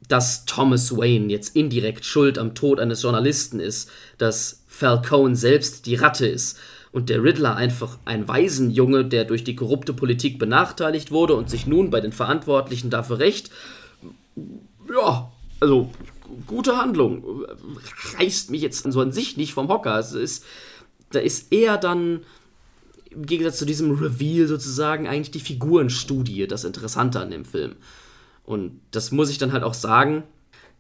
dass 0.08 0.46
Thomas 0.46 0.96
Wayne 0.96 1.32
jetzt 1.32 1.56
indirekt 1.56 2.06
schuld 2.06 2.38
am 2.38 2.54
Tod 2.54 2.80
eines 2.80 3.02
Journalisten 3.02 3.60
ist, 3.60 3.90
dass 4.20 4.64
Falcone 4.68 5.36
selbst 5.36 5.88
die 5.88 5.96
Ratte 5.96 6.28
ist 6.28 6.60
und 6.96 7.10
der 7.10 7.22
Riddler 7.22 7.58
einfach 7.58 7.98
ein 8.06 8.26
Waisenjunge, 8.26 9.04
der 9.04 9.26
durch 9.26 9.44
die 9.44 9.58
korrupte 9.58 9.92
Politik 9.92 10.40
benachteiligt 10.40 11.12
wurde 11.12 11.36
und 11.36 11.50
sich 11.50 11.68
nun 11.68 11.90
bei 11.90 12.00
den 12.00 12.14
Verantwortlichen 12.14 12.90
dafür 12.90 13.20
rächt. 13.20 13.52
Ja, 14.90 15.30
also 15.60 15.92
gute 16.48 16.78
Handlung. 16.78 17.44
Reißt 18.18 18.50
mich 18.50 18.62
jetzt 18.62 18.90
so 18.90 19.02
an 19.02 19.12
sich 19.12 19.36
nicht 19.36 19.54
vom 19.54 19.68
Hocker. 19.68 20.00
Es 20.00 20.14
ist, 20.14 20.46
da 21.12 21.20
ist 21.20 21.52
eher 21.52 21.78
dann 21.78 22.22
im 23.10 23.26
Gegensatz 23.26 23.58
zu 23.58 23.66
diesem 23.66 23.92
Reveal 23.92 24.48
sozusagen 24.48 25.06
eigentlich 25.06 25.32
die 25.32 25.42
Figurenstudie 25.42 26.48
das 26.48 26.64
Interessante 26.64 27.20
an 27.20 27.30
dem 27.30 27.44
Film. 27.44 27.76
Und 28.46 28.80
das 28.92 29.12
muss 29.12 29.30
ich 29.30 29.38
dann 29.38 29.52
halt 29.52 29.64
auch 29.64 29.74
sagen, 29.74 30.24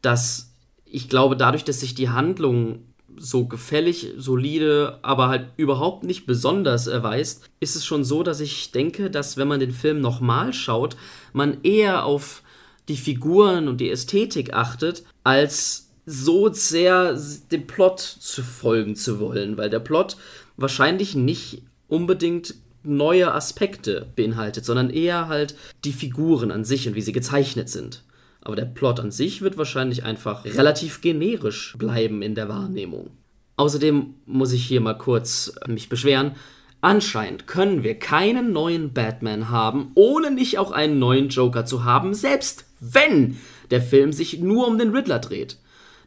dass 0.01 0.54
ich 0.86 1.10
glaube, 1.10 1.36
dadurch, 1.36 1.65
dass 1.65 1.82
sich 1.82 1.93
die 1.93 2.08
Handlung 2.08 2.86
so 3.17 3.45
gefällig, 3.45 4.13
solide, 4.17 4.99
aber 5.01 5.28
halt 5.28 5.47
überhaupt 5.58 6.04
nicht 6.04 6.25
besonders 6.25 6.88
erweist, 6.88 7.49
ist 7.60 7.75
es 7.75 7.86
schon 7.86 8.04
so, 8.04 8.23
dass 8.23 8.39
ich 8.39 8.71
denke, 8.71 9.10
dass 9.10 9.38
wenn 9.38 9.47
man 9.47 9.60
den 9.60 9.71
Film 9.71 10.01
nochmal 10.01 10.54
schaut, 10.54 10.95
man 11.34 11.58
eher 11.63 12.06
auf 12.06 12.43
die 12.88 12.97
Figuren 12.97 13.67
und 13.67 13.82
die 13.82 13.89
Ästhetik 13.89 14.54
achtet, 14.54 15.04
als 15.23 15.89
so 16.06 16.51
sehr 16.51 17.19
dem 17.51 17.65
Plot 17.65 17.99
zu 17.99 18.43
folgen 18.43 18.95
zu 18.95 19.19
wollen, 19.19 19.58
weil 19.58 19.69
der 19.69 19.80
Plot 19.80 20.17
wahrscheinlich 20.58 21.15
nicht 21.15 21.63
unbedingt 21.88 22.56
neue 22.84 23.34
Aspekte 23.34 24.08
beinhaltet, 24.15 24.65
sondern 24.65 24.89
eher 24.91 25.28
halt 25.28 25.56
die 25.84 25.93
Figuren 25.93 26.51
an 26.51 26.63
sich 26.63 26.88
und 26.88 26.95
wie 26.95 27.01
sie 27.01 27.12
gezeichnet 27.12 27.69
sind. 27.69 28.04
Aber 28.45 28.55
der 28.55 28.65
Plot 28.65 28.99
an 28.99 29.12
sich 29.12 29.41
wird 29.41 29.58
wahrscheinlich 29.58 30.03
einfach 30.03 30.45
relativ 30.45 31.01
generisch 31.01 31.75
bleiben 31.77 32.21
in 32.21 32.36
der 32.36 32.47
Wahrnehmung. 32.47 33.10
Außerdem 33.58 34.13
muss 34.27 34.53
ich 34.53 34.65
hier 34.65 34.81
mal 34.81 34.97
kurz 34.97 35.55
mich 35.67 35.89
beschweren. 35.89 36.34
Anscheinend 36.79 37.47
können 37.47 37.84
wir 37.84 37.97
keinen 37.97 38.53
neuen 38.53 38.93
Batman 38.93 39.49
haben, 39.49 39.91
ohne 39.95 40.29
nicht 40.29 40.60
auch 40.60 40.71
einen 40.71 40.99
neuen 40.99 41.29
Joker 41.29 41.65
zu 41.65 41.86
haben, 41.86 42.13
selbst 42.13 42.65
wenn 42.79 43.38
der 43.71 43.81
Film 43.81 44.13
sich 44.13 44.39
nur 44.39 44.67
um 44.67 44.77
den 44.77 44.91
Riddler 44.95 45.17
dreht. 45.17 45.58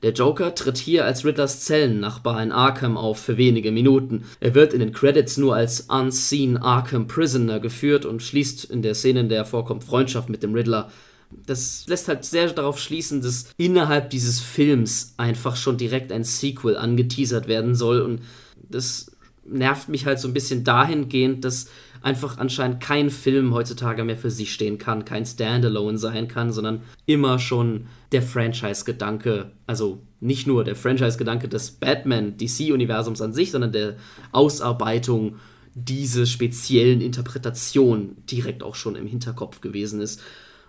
Der 0.02 0.12
Joker 0.12 0.54
tritt 0.54 0.78
hier 0.78 1.04
als 1.04 1.24
Riddlers 1.24 1.64
Zellennachbar 1.64 2.40
in 2.40 2.52
Arkham 2.52 2.96
auf 2.96 3.18
für 3.18 3.36
wenige 3.36 3.72
Minuten. 3.72 4.26
Er 4.38 4.54
wird 4.54 4.72
in 4.72 4.78
den 4.78 4.92
Credits 4.92 5.38
nur 5.38 5.56
als 5.56 5.80
Unseen 5.80 6.56
Arkham 6.56 7.08
Prisoner 7.08 7.58
geführt 7.58 8.06
und 8.06 8.22
schließt 8.22 8.66
in 8.66 8.82
der 8.82 8.94
Szene, 8.94 9.20
in 9.20 9.28
der 9.28 9.38
er 9.38 9.44
vorkommt, 9.44 9.82
Freundschaft 9.82 10.28
mit 10.28 10.44
dem 10.44 10.54
Riddler. 10.54 10.92
Das 11.30 11.84
lässt 11.86 12.08
halt 12.08 12.24
sehr 12.24 12.50
darauf 12.52 12.78
schließen, 12.78 13.20
dass 13.20 13.50
innerhalb 13.56 14.10
dieses 14.10 14.40
Films 14.40 15.14
einfach 15.16 15.56
schon 15.56 15.76
direkt 15.76 16.12
ein 16.12 16.24
Sequel 16.24 16.76
angeteasert 16.76 17.48
werden 17.48 17.74
soll. 17.74 18.00
Und 18.00 18.22
das 18.68 19.12
nervt 19.44 19.88
mich 19.88 20.06
halt 20.06 20.18
so 20.20 20.28
ein 20.28 20.34
bisschen 20.34 20.64
dahingehend, 20.64 21.44
dass 21.44 21.68
einfach 22.02 22.38
anscheinend 22.38 22.80
kein 22.80 23.10
Film 23.10 23.54
heutzutage 23.54 24.04
mehr 24.04 24.16
für 24.16 24.30
sich 24.30 24.52
stehen 24.52 24.78
kann, 24.78 25.04
kein 25.04 25.26
Standalone 25.26 25.98
sein 25.98 26.28
kann, 26.28 26.52
sondern 26.52 26.82
immer 27.06 27.38
schon 27.38 27.86
der 28.12 28.22
Franchise-Gedanke, 28.22 29.50
also 29.66 30.00
nicht 30.20 30.46
nur 30.46 30.64
der 30.64 30.76
Franchise-Gedanke 30.76 31.48
des 31.48 31.72
Batman-DC-Universums 31.72 33.20
an 33.20 33.32
sich, 33.32 33.50
sondern 33.50 33.72
der 33.72 33.96
Ausarbeitung 34.32 35.36
dieser 35.74 36.26
speziellen 36.26 37.00
Interpretation 37.00 38.16
direkt 38.30 38.62
auch 38.62 38.74
schon 38.74 38.96
im 38.96 39.06
Hinterkopf 39.06 39.60
gewesen 39.60 40.00
ist. 40.00 40.20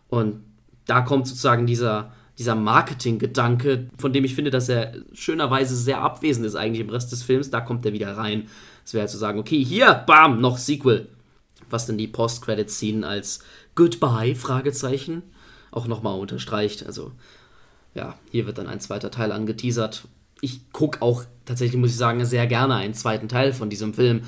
Und 0.08 0.41
da 0.89 1.02
kommt 1.02 1.28
sozusagen 1.28 1.67
dieser, 1.67 2.12
dieser 2.38 2.56
Marketing-Gedanke, 2.56 3.89
von 3.97 4.12
dem 4.12 4.25
ich 4.25 4.34
finde, 4.34 4.52
dass 4.52 4.69
er 4.69 4.93
schönerweise 5.13 5.75
sehr 5.75 6.02
abwesend 6.02 6.45
ist 6.45 6.56
eigentlich 6.56 6.82
im 6.82 6.89
Rest 6.89 7.12
des 7.12 7.21
Films, 7.21 7.49
da 7.49 7.62
kommt 7.62 7.86
er 7.86 7.93
wieder 7.93 8.17
rein. 8.17 8.47
Es 8.84 8.93
wäre 8.93 9.02
halt 9.02 9.12
zu 9.12 9.17
sagen, 9.17 9.39
okay, 9.39 9.63
hier, 9.63 9.93
bam, 10.08 10.41
noch 10.41 10.58
Sequel. 10.58 11.10
Was 11.69 11.86
dann 11.86 11.97
die 11.97 12.08
Post-Credit-Scene 12.08 13.06
als 13.06 13.41
Goodbye, 13.75 14.34
Fragezeichen, 14.34 15.21
auch 15.71 15.86
nochmal 15.86 16.19
unterstreicht. 16.19 16.86
Also, 16.86 17.12
ja, 17.93 18.15
hier 18.32 18.47
wird 18.47 18.58
dann 18.58 18.67
ein 18.67 18.80
zweiter 18.80 19.12
Teil 19.12 19.32
angeteasert. 19.32 20.08
Ich 20.41 20.71
gucke 20.71 21.02
auch 21.02 21.25
tatsächlich, 21.45 21.80
muss 21.80 21.91
ich 21.91 21.97
sagen, 21.97 22.25
sehr 22.25 22.47
gerne 22.47 22.75
einen 22.75 22.95
zweiten 22.95 23.28
Teil 23.28 23.54
von 23.54 23.69
diesem 23.69 23.93
Film. 23.93 24.21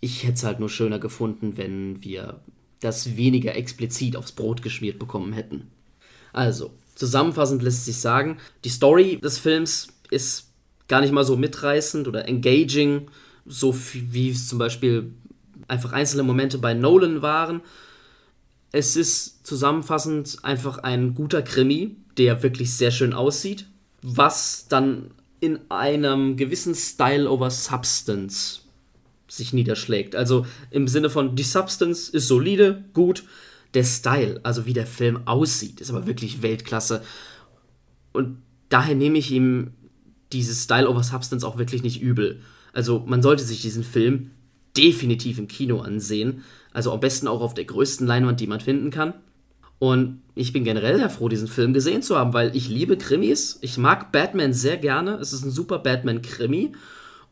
Ich 0.00 0.22
hätte 0.22 0.34
es 0.34 0.44
halt 0.44 0.60
nur 0.60 0.68
schöner 0.68 0.98
gefunden, 0.98 1.56
wenn 1.56 2.04
wir 2.04 2.40
das 2.80 3.16
weniger 3.16 3.54
explizit 3.54 4.16
aufs 4.16 4.32
Brot 4.32 4.62
geschmiert 4.62 4.98
bekommen 4.98 5.32
hätten. 5.32 5.70
Also, 6.32 6.72
zusammenfassend 6.94 7.62
lässt 7.62 7.84
sich 7.84 7.98
sagen, 7.98 8.38
die 8.64 8.68
Story 8.68 9.18
des 9.22 9.38
Films 9.38 9.88
ist 10.10 10.48
gar 10.88 11.00
nicht 11.00 11.12
mal 11.12 11.24
so 11.24 11.36
mitreißend 11.36 12.08
oder 12.08 12.26
engaging, 12.28 13.08
so 13.46 13.74
wie 13.94 14.30
es 14.30 14.48
zum 14.48 14.58
Beispiel 14.58 15.12
einfach 15.68 15.92
einzelne 15.92 16.22
Momente 16.22 16.58
bei 16.58 16.74
Nolan 16.74 17.22
waren. 17.22 17.62
Es 18.72 18.96
ist 18.96 19.46
zusammenfassend 19.46 20.38
einfach 20.42 20.78
ein 20.78 21.14
guter 21.14 21.42
Krimi, 21.42 21.96
der 22.16 22.42
wirklich 22.42 22.74
sehr 22.74 22.90
schön 22.90 23.12
aussieht, 23.12 23.66
was 24.02 24.66
dann 24.68 25.10
in 25.40 25.58
einem 25.70 26.36
gewissen 26.36 26.74
Style 26.74 27.28
over 27.28 27.50
Substance 27.50 28.60
sich 29.30 29.52
niederschlägt. 29.52 30.16
Also 30.16 30.46
im 30.70 30.88
Sinne 30.88 31.10
von, 31.10 31.36
die 31.36 31.42
Substance 31.42 32.10
ist 32.10 32.28
solide, 32.28 32.84
gut. 32.92 33.24
Der 33.74 33.84
Style, 33.84 34.40
also 34.42 34.66
wie 34.66 34.72
der 34.72 34.86
Film 34.86 35.28
aussieht, 35.28 35.80
ist 35.80 35.90
aber 35.90 36.06
wirklich 36.06 36.42
Weltklasse. 36.42 37.02
Und 38.12 38.38
daher 38.68 38.96
nehme 38.96 39.18
ich 39.18 39.30
ihm 39.30 39.72
dieses 40.32 40.64
Style 40.64 40.88
over 40.88 41.04
Substance 41.04 41.46
auch 41.46 41.56
wirklich 41.56 41.82
nicht 41.82 42.02
übel. 42.02 42.40
Also 42.72 43.04
man 43.06 43.22
sollte 43.22 43.44
sich 43.44 43.62
diesen 43.62 43.84
Film 43.84 44.32
definitiv 44.76 45.38
im 45.38 45.46
Kino 45.46 45.80
ansehen. 45.80 46.42
Also 46.72 46.92
am 46.92 47.00
besten 47.00 47.28
auch 47.28 47.40
auf 47.40 47.54
der 47.54 47.64
größten 47.64 48.06
Leinwand, 48.06 48.40
die 48.40 48.46
man 48.48 48.60
finden 48.60 48.90
kann. 48.90 49.14
Und 49.78 50.20
ich 50.34 50.52
bin 50.52 50.64
generell 50.64 50.98
sehr 50.98 51.10
froh, 51.10 51.28
diesen 51.28 51.48
Film 51.48 51.72
gesehen 51.72 52.02
zu 52.02 52.16
haben, 52.16 52.34
weil 52.34 52.54
ich 52.54 52.68
liebe 52.68 52.98
Krimis. 52.98 53.58
Ich 53.62 53.78
mag 53.78 54.12
Batman 54.12 54.52
sehr 54.52 54.76
gerne. 54.76 55.14
Es 55.14 55.32
ist 55.32 55.44
ein 55.44 55.50
super 55.50 55.78
Batman-Krimi 55.78 56.72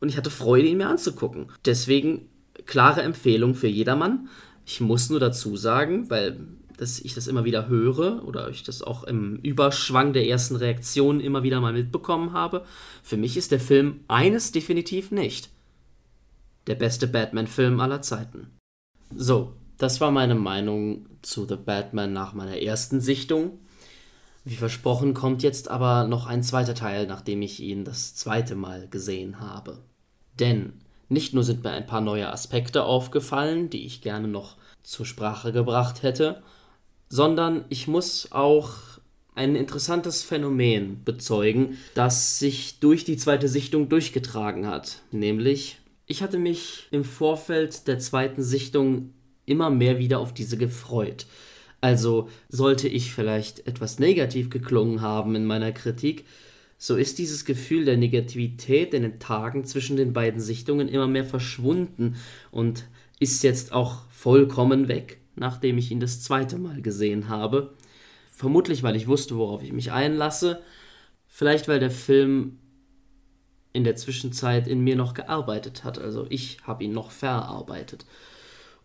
und 0.00 0.08
ich 0.08 0.16
hatte 0.16 0.30
Freude, 0.30 0.68
ihn 0.68 0.78
mir 0.78 0.88
anzugucken. 0.88 1.46
Deswegen 1.64 2.28
klare 2.66 3.02
Empfehlung 3.02 3.54
für 3.54 3.68
jedermann. 3.68 4.28
Ich 4.64 4.80
muss 4.80 5.11
nur 5.11 5.20
dazu 5.20 5.56
sagen, 5.56 6.11
weil 6.11 6.38
dass 6.78 7.00
ich 7.00 7.12
das 7.12 7.26
immer 7.26 7.44
wieder 7.44 7.68
höre 7.68 8.24
oder 8.24 8.48
ich 8.48 8.62
das 8.62 8.82
auch 8.82 9.04
im 9.04 9.37
Überschwang 9.42 10.12
der 10.12 10.26
ersten 10.28 10.56
Reaktionen 10.56 11.20
immer 11.20 11.42
wieder 11.42 11.61
mal 11.61 11.72
mitbekommen 11.72 12.32
habe, 12.32 12.64
für 13.02 13.16
mich 13.16 13.37
ist 13.37 13.50
der 13.50 13.61
Film 13.61 14.00
eines 14.06 14.52
definitiv 14.52 15.11
nicht. 15.11 15.50
Der 16.68 16.76
beste 16.76 17.08
Batman-Film 17.08 17.80
aller 17.80 18.00
Zeiten. 18.00 18.52
So, 19.14 19.54
das 19.76 20.00
war 20.00 20.11
meine 20.11 20.37
Meinung 20.37 21.06
zu 21.22 21.46
The 21.46 21.56
Batman 21.56 22.12
nach 22.12 22.32
meiner 22.32 22.62
ersten 22.62 23.00
Sichtung. 23.00 23.58
Wie 24.48 24.56
versprochen 24.56 25.12
kommt 25.12 25.42
jetzt 25.42 25.70
aber 25.70 26.04
noch 26.04 26.26
ein 26.26 26.42
zweiter 26.42 26.74
Teil, 26.74 27.06
nachdem 27.06 27.42
ich 27.42 27.61
ihn 27.61 27.84
das 27.84 28.14
zweite 28.14 28.54
Mal 28.54 28.88
gesehen 28.88 29.40
habe. 29.40 29.76
Denn 30.40 30.72
nicht 31.11 31.34
nur 31.34 31.44
sind 31.44 31.64
mir 31.64 31.72
ein 31.72 31.84
paar 31.84 32.00
neue 32.00 32.32
Aspekte 32.32 32.84
aufgefallen, 32.84 33.68
die 33.68 33.84
ich 33.84 34.00
gerne 34.00 34.26
noch 34.26 34.56
zur 34.82 35.04
Sprache 35.04 35.52
gebracht 35.52 36.02
hätte, 36.02 36.42
sondern 37.11 37.66
ich 37.68 37.88
muss 37.88 38.32
auch 38.32 38.70
ein 39.34 39.54
interessantes 39.54 40.22
Phänomen 40.22 41.04
bezeugen, 41.04 41.76
das 41.92 42.38
sich 42.38 42.80
durch 42.80 43.04
die 43.04 43.18
zweite 43.18 43.48
Sichtung 43.48 43.90
durchgetragen 43.90 44.66
hat. 44.66 45.02
Nämlich, 45.11 45.78
ich 46.06 46.22
hatte 46.22 46.38
mich 46.38 46.88
im 46.90 47.04
Vorfeld 47.04 47.87
der 47.87 47.98
zweiten 47.98 48.42
Sichtung 48.42 49.12
immer 49.44 49.68
mehr 49.68 49.98
wieder 49.98 50.20
auf 50.20 50.32
diese 50.32 50.56
gefreut. 50.56 51.26
Also 51.80 52.28
sollte 52.48 52.88
ich 52.88 53.12
vielleicht 53.12 53.66
etwas 53.66 53.98
negativ 53.98 54.50
geklungen 54.50 55.00
haben 55.00 55.34
in 55.36 55.46
meiner 55.46 55.72
Kritik, 55.72 56.24
so 56.80 56.96
ist 56.96 57.18
dieses 57.18 57.44
Gefühl 57.44 57.84
der 57.84 57.96
Negativität 57.96 58.94
in 58.94 59.02
den 59.02 59.18
Tagen 59.18 59.64
zwischen 59.64 59.96
den 59.96 60.12
beiden 60.12 60.40
Sichtungen 60.40 60.88
immer 60.88 61.08
mehr 61.08 61.24
verschwunden 61.24 62.16
und 62.52 62.84
ist 63.18 63.42
jetzt 63.42 63.72
auch 63.72 64.02
vollkommen 64.10 64.86
weg, 64.86 65.18
nachdem 65.34 65.76
ich 65.76 65.90
ihn 65.90 65.98
das 65.98 66.22
zweite 66.22 66.56
Mal 66.56 66.80
gesehen 66.80 67.28
habe. 67.28 67.74
Vermutlich, 68.30 68.84
weil 68.84 68.94
ich 68.94 69.08
wusste, 69.08 69.36
worauf 69.36 69.64
ich 69.64 69.72
mich 69.72 69.90
einlasse. 69.90 70.62
Vielleicht, 71.26 71.66
weil 71.66 71.80
der 71.80 71.90
Film 71.90 72.58
in 73.72 73.82
der 73.82 73.96
Zwischenzeit 73.96 74.68
in 74.68 74.80
mir 74.80 74.94
noch 74.94 75.14
gearbeitet 75.14 75.82
hat. 75.82 75.98
Also 75.98 76.26
ich 76.30 76.58
habe 76.62 76.84
ihn 76.84 76.92
noch 76.92 77.10
verarbeitet. 77.10 78.06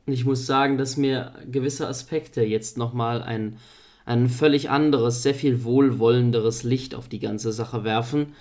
Ich 0.05 0.25
muss 0.25 0.45
sagen, 0.45 0.77
dass 0.77 0.97
mir 0.97 1.33
gewisse 1.49 1.87
Aspekte 1.87 2.41
jetzt 2.43 2.77
nochmal 2.77 3.21
ein 3.21 3.57
ein 4.05 4.29
völlig 4.29 4.69
anderes, 4.69 5.23
sehr 5.23 5.35
viel 5.35 5.63
wohlwollenderes 5.63 6.63
Licht 6.63 6.95
auf 6.95 7.07
die 7.07 7.19
ganze 7.19 7.51
Sache 7.51 7.83
werfen. 7.83 8.33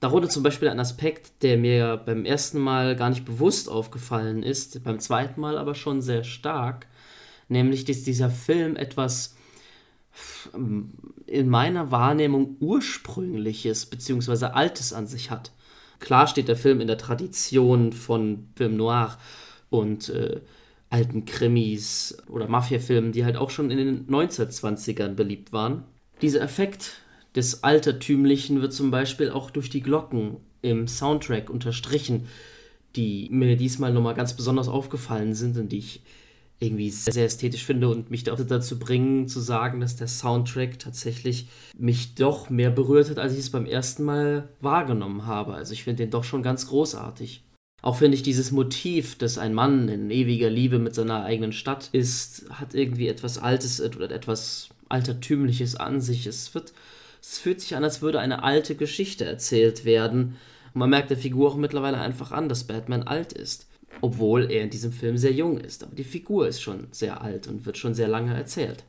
Darunter 0.00 0.28
zum 0.28 0.42
Beispiel 0.42 0.68
ein 0.68 0.80
Aspekt, 0.80 1.42
der 1.42 1.58
mir 1.58 1.96
beim 2.04 2.24
ersten 2.24 2.58
Mal 2.58 2.96
gar 2.96 3.10
nicht 3.10 3.24
bewusst 3.24 3.68
aufgefallen 3.68 4.42
ist, 4.42 4.82
beim 4.82 4.98
zweiten 4.98 5.40
Mal 5.40 5.58
aber 5.58 5.74
schon 5.74 6.02
sehr 6.02 6.24
stark, 6.24 6.86
nämlich 7.48 7.84
dass 7.84 8.02
dieser 8.02 8.30
Film 8.30 8.76
etwas 8.76 9.36
in 11.26 11.48
meiner 11.48 11.90
Wahrnehmung 11.90 12.56
ursprüngliches 12.60 13.86
bzw. 13.86 14.46
altes 14.46 14.92
an 14.92 15.06
sich 15.06 15.30
hat. 15.30 15.52
Klar 16.00 16.26
steht 16.26 16.48
der 16.48 16.56
Film 16.56 16.80
in 16.80 16.88
der 16.88 16.98
Tradition 16.98 17.92
von 17.92 18.48
Film 18.56 18.76
Noir 18.76 19.16
und 19.70 20.08
äh, 20.08 20.40
alten 20.92 21.24
Krimis 21.24 22.18
oder 22.28 22.48
Mafia-Filmen, 22.48 23.12
die 23.12 23.24
halt 23.24 23.36
auch 23.36 23.50
schon 23.50 23.70
in 23.70 23.78
den 23.78 24.06
1920ern 24.08 25.14
beliebt 25.14 25.52
waren. 25.52 25.84
Dieser 26.20 26.42
Effekt 26.42 27.00
des 27.34 27.64
Altertümlichen 27.64 28.60
wird 28.60 28.74
zum 28.74 28.90
Beispiel 28.90 29.30
auch 29.30 29.50
durch 29.50 29.70
die 29.70 29.80
Glocken 29.80 30.36
im 30.60 30.86
Soundtrack 30.86 31.48
unterstrichen, 31.48 32.28
die 32.94 33.28
mir 33.30 33.56
diesmal 33.56 33.92
nochmal 33.92 34.14
ganz 34.14 34.36
besonders 34.36 34.68
aufgefallen 34.68 35.34
sind 35.34 35.56
und 35.56 35.72
die 35.72 35.78
ich 35.78 36.02
irgendwie 36.60 36.90
sehr, 36.90 37.14
sehr 37.14 37.24
ästhetisch 37.24 37.64
finde 37.64 37.88
und 37.88 38.10
mich 38.10 38.22
dazu 38.22 38.78
bringen 38.78 39.26
zu 39.26 39.40
sagen, 39.40 39.80
dass 39.80 39.96
der 39.96 40.06
Soundtrack 40.06 40.78
tatsächlich 40.78 41.48
mich 41.76 42.14
doch 42.14 42.50
mehr 42.50 42.70
berührt 42.70 43.10
hat, 43.10 43.18
als 43.18 43.32
ich 43.32 43.40
es 43.40 43.50
beim 43.50 43.66
ersten 43.66 44.04
Mal 44.04 44.50
wahrgenommen 44.60 45.26
habe. 45.26 45.54
Also 45.54 45.72
ich 45.72 45.82
finde 45.82 46.04
den 46.04 46.10
doch 46.10 46.22
schon 46.22 46.42
ganz 46.42 46.68
großartig. 46.68 47.42
Auch 47.82 47.96
finde 47.96 48.14
ich 48.14 48.22
dieses 48.22 48.52
Motiv, 48.52 49.18
dass 49.18 49.38
ein 49.38 49.54
Mann 49.54 49.88
in 49.88 50.08
ewiger 50.10 50.48
Liebe 50.48 50.78
mit 50.78 50.94
seiner 50.94 51.24
eigenen 51.24 51.52
Stadt 51.52 51.88
ist, 51.90 52.46
hat 52.50 52.74
irgendwie 52.74 53.08
etwas 53.08 53.38
Altes 53.38 53.80
oder 53.80 54.08
etwas 54.12 54.68
Altertümliches 54.88 55.74
an 55.74 56.00
sich. 56.00 56.26
Es, 56.26 56.54
wird, 56.54 56.72
es 57.20 57.38
fühlt 57.38 57.60
sich 57.60 57.74
an, 57.74 57.82
als 57.82 58.00
würde 58.00 58.20
eine 58.20 58.44
alte 58.44 58.76
Geschichte 58.76 59.24
erzählt 59.24 59.84
werden. 59.84 60.36
Und 60.72 60.78
man 60.78 60.90
merkt 60.90 61.10
der 61.10 61.18
Figur 61.18 61.50
auch 61.50 61.56
mittlerweile 61.56 61.98
einfach 61.98 62.30
an, 62.30 62.48
dass 62.48 62.64
Batman 62.64 63.02
alt 63.02 63.32
ist. 63.32 63.66
Obwohl 64.00 64.50
er 64.50 64.62
in 64.62 64.70
diesem 64.70 64.92
Film 64.92 65.18
sehr 65.18 65.32
jung 65.32 65.58
ist. 65.58 65.82
Aber 65.82 65.96
die 65.96 66.04
Figur 66.04 66.46
ist 66.46 66.62
schon 66.62 66.86
sehr 66.92 67.20
alt 67.20 67.48
und 67.48 67.66
wird 67.66 67.78
schon 67.78 67.94
sehr 67.94 68.08
lange 68.08 68.32
erzählt. 68.32 68.84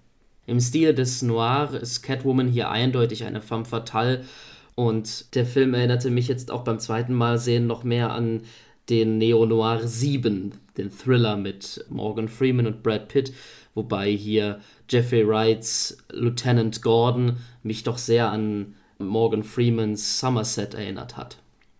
Im 0.45 0.60
Stil 0.60 0.93
des 0.93 1.23
Noir 1.23 1.71
ist 1.82 2.03
Catwoman 2.03 2.47
hier 2.47 2.69
eindeutig 2.69 3.23
eine 3.23 3.41
femme 3.41 3.65
fatale. 3.65 4.23
Und 4.75 5.34
der 5.36 5.45
Film 5.45 5.73
erinnerte 5.73 6.12
mich 6.12 6.27
jetzt 6.27 6.51
auch 6.51 6.63
beim 6.63 6.79
zweiten 6.79 7.13
Mal 7.13 7.39
sehen 7.39 7.65
noch 7.65 7.84
mehr 7.84 8.12
an 8.12 8.41
den 8.89 9.17
Neo-Noir 9.17 9.88
7, 9.88 10.54
den 10.78 10.91
Thriller 10.91 11.38
mit 11.38 11.86
Morgan 11.89 12.28
Freeman 12.28 12.67
und 12.67 12.84
Brad 12.84 13.08
Pitt, 13.08 13.34
wobei 13.74 14.12
hier 14.12 14.60
Jeffrey 14.89 15.28
Wrights 15.28 15.98
Lieutenant 16.12 16.82
Gordon 16.82 17.38
mich 17.63 17.84
doch 17.84 17.98
sehr 17.98 18.30
an 18.30 18.76
Morgan 18.98 19.43
Freemans 19.43 20.19
Somerset 20.19 20.74
erinnert 20.74 21.17
hat. 21.17 21.38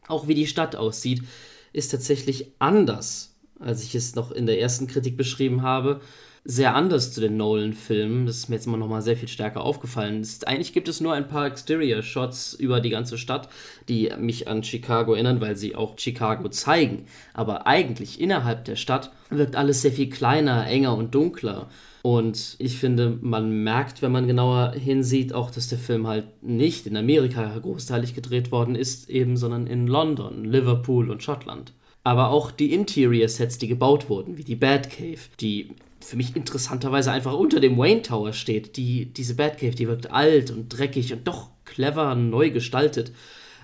Auch 0.08 0.28
wie 0.28 0.36
die 0.36 0.48
Stadt 0.48 0.76
aussieht, 0.76 1.24
ist 1.72 1.90
tatsächlich 1.90 2.52
anders, 2.60 3.36
als 3.60 3.84
ich 3.84 3.96
es 3.96 4.16
noch 4.16 4.32
in 4.32 4.46
der 4.46 4.60
ersten 4.60 4.88
Kritik 4.88 5.18
beschrieben 5.18 5.62
habe 5.62 6.02
sehr 6.46 6.76
anders 6.76 7.14
zu 7.14 7.22
den 7.22 7.38
Nolan-Filmen. 7.38 8.26
Das 8.26 8.38
ist 8.38 8.50
mir 8.50 8.56
jetzt 8.56 8.68
immer 8.68 8.78
noch 8.78 8.90
mal 8.90 9.02
sehr 9.02 9.16
viel 9.16 9.30
stärker 9.30 9.62
aufgefallen. 9.62 10.22
Ist, 10.22 10.48
eigentlich 10.48 10.74
gibt 10.74 10.88
es 10.88 11.00
nur 11.00 11.14
ein 11.14 11.28
paar 11.28 11.48
Exterior-Shots 11.48 12.54
über 12.56 12.82
die 12.82 12.90
ganze 12.90 13.18
Stadt, 13.18 13.48
die 13.88 14.12
mich 14.18 14.48
an 14.48 14.64
Chicago 14.64 15.14
erinnern, 15.14 15.40
weil 15.40 15.56
sie 15.56 15.76
auch 15.76 15.98
Chicago 15.98 16.50
zeigen. 16.50 17.06
Aber 17.34 17.66
eigentlich 17.66 18.20
innerhalb 18.20 18.66
der 18.66 18.76
Stadt 18.76 19.12
wirkt 19.30 19.56
alles 19.56 19.82
sehr 19.82 19.94
viel 19.94 20.10
kleiner, 20.10 20.68
enger 20.68 20.98
und 20.98 21.16
dunkler. 21.16 21.70
Und 22.02 22.58
ich 22.60 22.78
finde, 22.78 23.18
man 23.22 23.64
merkt, 23.64 24.02
wenn 24.02 24.12
man 24.12 24.28
genauer 24.28 24.74
hinsieht, 24.74 25.32
auch, 25.32 25.50
dass 25.50 25.70
der 25.70 25.80
Film 25.80 26.06
halt 26.08 26.44
nicht 26.44 26.86
in 26.86 26.98
Amerika 26.98 27.58
großteilig 27.58 28.14
gedreht 28.14 28.52
worden 28.52 28.76
ist, 28.76 29.10
eben, 29.10 29.38
sondern 29.38 29.68
in 29.68 29.88
London, 29.88 30.44
Liverpool 30.44 31.10
und 31.10 31.24
Schottland. 31.24 31.72
Aber 32.04 32.32
auch 32.32 32.52
die 32.52 32.74
Interior-Sets, 32.74 33.58
die 33.60 33.70
gebaut 33.70 34.10
wurden, 34.10 34.38
wie 34.38 34.44
die 34.44 34.58
Batcave, 34.58 35.22
die 35.40 35.70
für 36.04 36.18
mich 36.18 36.36
interessanterweise 36.36 37.12
einfach 37.12 37.34
unter 37.34 37.60
dem 37.60 37.78
Wayne 37.78 38.02
Tower 38.02 38.34
steht. 38.34 38.78
Die, 38.78 39.06
diese 39.06 39.36
Batcave, 39.36 39.76
die 39.76 39.88
wirkt 39.88 40.12
alt 40.12 40.52
und 40.52 40.70
dreckig 40.70 41.14
und 41.14 41.28
doch 41.28 41.50
clever 41.66 42.16
neu 42.16 42.52
gestaltet. 42.52 43.12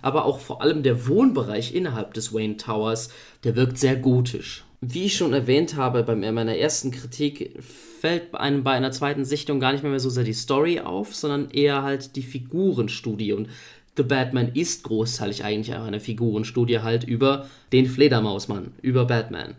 Aber 0.02 0.25
auch 0.25 0.39
vor 0.39 0.62
allem 0.62 0.84
der 0.84 1.08
Wohnbereich 1.08 1.75
innerhalb 1.75 2.13
des 2.13 2.34
Wayne 2.34 2.58
Towers, 2.58 3.10
der 3.43 3.56
wirkt 3.56 3.78
sehr 3.78 3.95
gotisch. 3.95 4.63
Wie 4.82 5.06
ich 5.06 5.17
schon 5.17 5.34
erwähnt 5.34 5.75
habe 5.75 6.04
bei 6.04 6.15
meiner 6.15 6.56
ersten 6.56 6.91
Kritik, 6.91 7.62
fällt 7.99 8.34
einem 8.34 8.63
bei 8.63 8.71
einer 8.71 8.91
zweiten 8.91 9.25
Sichtung 9.25 9.60
gar 9.60 9.73
nicht 9.73 9.84
mehr, 9.84 9.99
so 9.99 10.10
sehr 10.10 10.23
die 10.23 10.34
Story 10.34 10.80
auf, 10.80 11.13
sondern 11.13 11.52
eher 11.52 11.84
halt 11.84 12.15
die 12.15 12.21
Figurenstudie. 12.21 13.34
Und 13.34 13.49
The 13.97 14.04
Batman 14.04 14.52
ist 14.54 14.84
großteilig 14.84 15.43
eigentlich 15.43 15.75
auch 15.75 15.84
eine 15.84 15.99
Figurenstudie 15.99 16.80
halt 16.80 17.04
über 17.04 17.49
den 17.73 17.88
Fledermausmann, 17.88 18.71
über 18.82 19.04
Batman. 19.04 19.56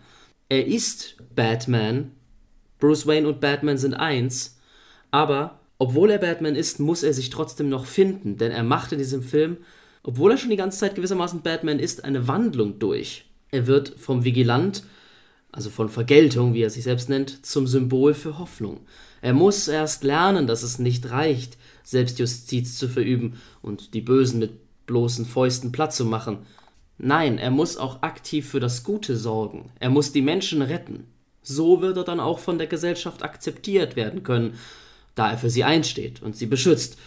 Er 0.49 0.67
ist 0.67 1.17
Batman, 1.37 2.13
Bruce 2.81 3.07
Wayne 3.07 3.29
und 3.29 3.41
Batman 3.41 3.79
sind 3.79 3.95
eins, 3.95 4.59
aber 5.11 5.61
obwohl 5.79 6.11
er 6.11 6.19
Batman 6.19 6.57
ist, 6.57 6.81
muss 6.81 7.03
er 7.03 7.15
sich 7.15 7.31
trotzdem 7.31 7.69
noch 7.69 7.87
finden, 7.87 8.37
denn 8.37 8.53
er 8.53 8.65
macht 8.65 8.93
in 8.93 8.99
diesem 8.99 9.23
Film, 9.23 9.59
obwohl 10.03 10.33
er 10.33 10.39
schon 10.39 10.51
die 10.51 10.57
ganze 10.57 10.79
Zeit 10.79 10.95
gewissermaßen 10.95 11.43
Batman 11.43 11.79
ist, 11.79 12.05
eine 12.05 12.27
Wandlung 12.29 12.79
durch. 12.79 13.25
Er 13.51 13.67
wird 13.67 13.95
vom 13.99 14.25
Vigilant, 14.25 14.83
also 15.53 15.71
von 15.71 15.89
Vergeltung, 15.89 16.55
wie 16.55 16.63
er 16.63 16.71
sich 16.71 16.85
selbst 16.85 17.09
nennt, 17.09 17.45
zum 17.45 17.67
Symbol 17.67 18.15
für 18.15 18.39
Hoffnung. 18.39 18.81
Er 19.21 19.33
muss 19.33 19.69
erst 19.69 20.05
lernen, 20.05 20.47
dass 20.47 20.63
es 20.63 20.79
nicht 20.79 21.11
reicht, 21.11 21.59
Selbstjustiz 21.83 22.79
zu 22.79 22.89
verüben 22.89 23.41
und 23.63 23.95
die 23.95 24.01
Bösen 24.01 24.39
mit 24.39 24.53
bloßen 24.87 25.27
Fäusten 25.27 25.73
platt 25.73 25.95
zu 25.95 26.05
machen. 26.05 26.39
Nein, 26.99 27.39
er 27.39 27.51
muss 27.51 27.77
auch 27.77 28.03
aktiv 28.03 28.49
für 28.49 28.61
das 28.61 28.85
Gute 28.85 29.17
sorgen. 29.17 29.71
Er 29.81 29.91
muss 29.91 30.13
die 30.13 30.23
Menschen 30.23 30.63
retten. 30.63 31.07
So 31.43 31.81
wird 31.81 31.97
er 31.97 32.05
dann 32.05 32.21
auch 32.21 32.39
von 32.39 32.59
der 32.59 32.67
Gesellschaft 32.67 33.23
akzeptiert 33.23 33.97
werden 33.97 34.23
können, 34.23 34.59
da 35.15 35.33
er 35.33 35.39
für 35.39 35.51
sie 35.51 35.65
einsteht 35.65 36.23
und 36.23 36.37
sie 36.37 36.47
beschützt, 36.47 36.99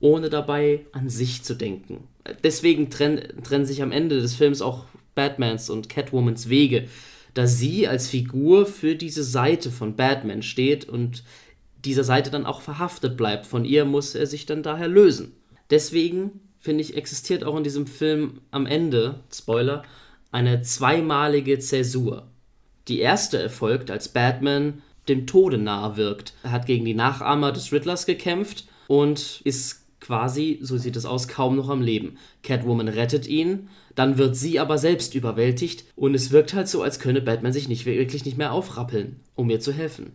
ohne 0.00 0.30
dabei 0.30 0.86
an 0.92 1.08
sich 1.08 1.42
zu 1.42 1.54
denken. 1.54 2.06
Deswegen 2.44 2.90
trennen, 2.90 3.42
trennen 3.42 3.66
sich 3.66 3.82
am 3.82 3.92
Ende 3.92 4.20
des 4.20 4.34
Films 4.34 4.62
auch 4.62 4.84
Batmans 5.14 5.70
und 5.70 5.88
Catwomans 5.88 6.48
Wege, 6.48 6.88
da 7.34 7.46
sie 7.46 7.88
als 7.88 8.08
Figur 8.08 8.66
für 8.66 8.94
diese 8.94 9.24
Seite 9.24 9.70
von 9.70 9.96
Batman 9.96 10.42
steht 10.42 10.88
und 10.88 11.24
dieser 11.84 12.04
Seite 12.04 12.30
dann 12.30 12.46
auch 12.46 12.60
verhaftet 12.60 13.16
bleibt. 13.16 13.46
Von 13.46 13.64
ihr 13.64 13.84
muss 13.84 14.14
er 14.14 14.26
sich 14.26 14.46
dann 14.46 14.62
daher 14.62 14.88
lösen. 14.88 15.32
Deswegen, 15.70 16.40
finde 16.58 16.82
ich, 16.82 16.96
existiert 16.96 17.44
auch 17.44 17.56
in 17.56 17.64
diesem 17.64 17.86
Film 17.86 18.40
am 18.50 18.66
Ende, 18.66 19.20
Spoiler, 19.32 19.82
eine 20.30 20.62
zweimalige 20.62 21.58
Zäsur. 21.58 22.28
Die 22.88 23.00
erste 23.00 23.40
erfolgt, 23.40 23.90
als 23.90 24.08
Batman 24.08 24.82
dem 25.08 25.26
Tode 25.26 25.58
nahe 25.58 25.96
wirkt. 25.96 26.34
Er 26.42 26.52
hat 26.52 26.66
gegen 26.66 26.84
die 26.84 26.94
Nachahmer 26.94 27.52
des 27.52 27.72
Riddlers 27.72 28.06
gekämpft 28.06 28.66
und 28.86 29.40
ist 29.44 29.84
quasi, 30.00 30.58
so 30.62 30.76
sieht 30.78 30.96
es 30.96 31.04
aus, 31.04 31.28
kaum 31.28 31.56
noch 31.56 31.68
am 31.68 31.82
Leben. 31.82 32.18
Catwoman 32.42 32.88
rettet 32.88 33.26
ihn, 33.26 33.68
dann 33.94 34.16
wird 34.16 34.36
sie 34.36 34.60
aber 34.60 34.78
selbst 34.78 35.14
überwältigt 35.14 35.84
und 35.96 36.14
es 36.14 36.30
wirkt 36.30 36.54
halt 36.54 36.68
so, 36.68 36.82
als 36.82 37.00
könne 37.00 37.20
Batman 37.20 37.52
sich 37.52 37.68
nicht 37.68 37.84
wirklich 37.84 38.24
nicht 38.24 38.38
mehr 38.38 38.52
aufrappeln, 38.52 39.20
um 39.34 39.50
ihr 39.50 39.60
zu 39.60 39.72
helfen. 39.72 40.12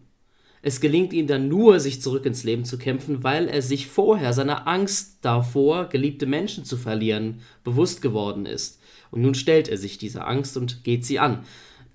Es 0.65 0.79
gelingt 0.79 1.11
ihm 1.11 1.27
dann 1.27 1.49
nur, 1.49 1.81
sich 1.81 2.01
zurück 2.01 2.25
ins 2.25 2.45
Leben 2.45 2.63
zu 2.63 2.77
kämpfen, 2.77 3.21
weil 3.21 3.49
er 3.49 3.61
sich 3.61 3.87
vorher 3.87 4.31
seiner 4.31 4.65
Angst 4.65 5.17
davor, 5.21 5.89
geliebte 5.89 6.25
Menschen 6.25 6.63
zu 6.63 6.77
verlieren, 6.77 7.41
bewusst 7.65 8.01
geworden 8.01 8.45
ist. 8.45 8.79
Und 9.11 9.21
nun 9.21 9.35
stellt 9.35 9.67
er 9.67 9.77
sich 9.77 9.97
dieser 9.97 10.25
Angst 10.25 10.55
und 10.55 10.85
geht 10.85 11.05
sie 11.05 11.19
an. 11.19 11.43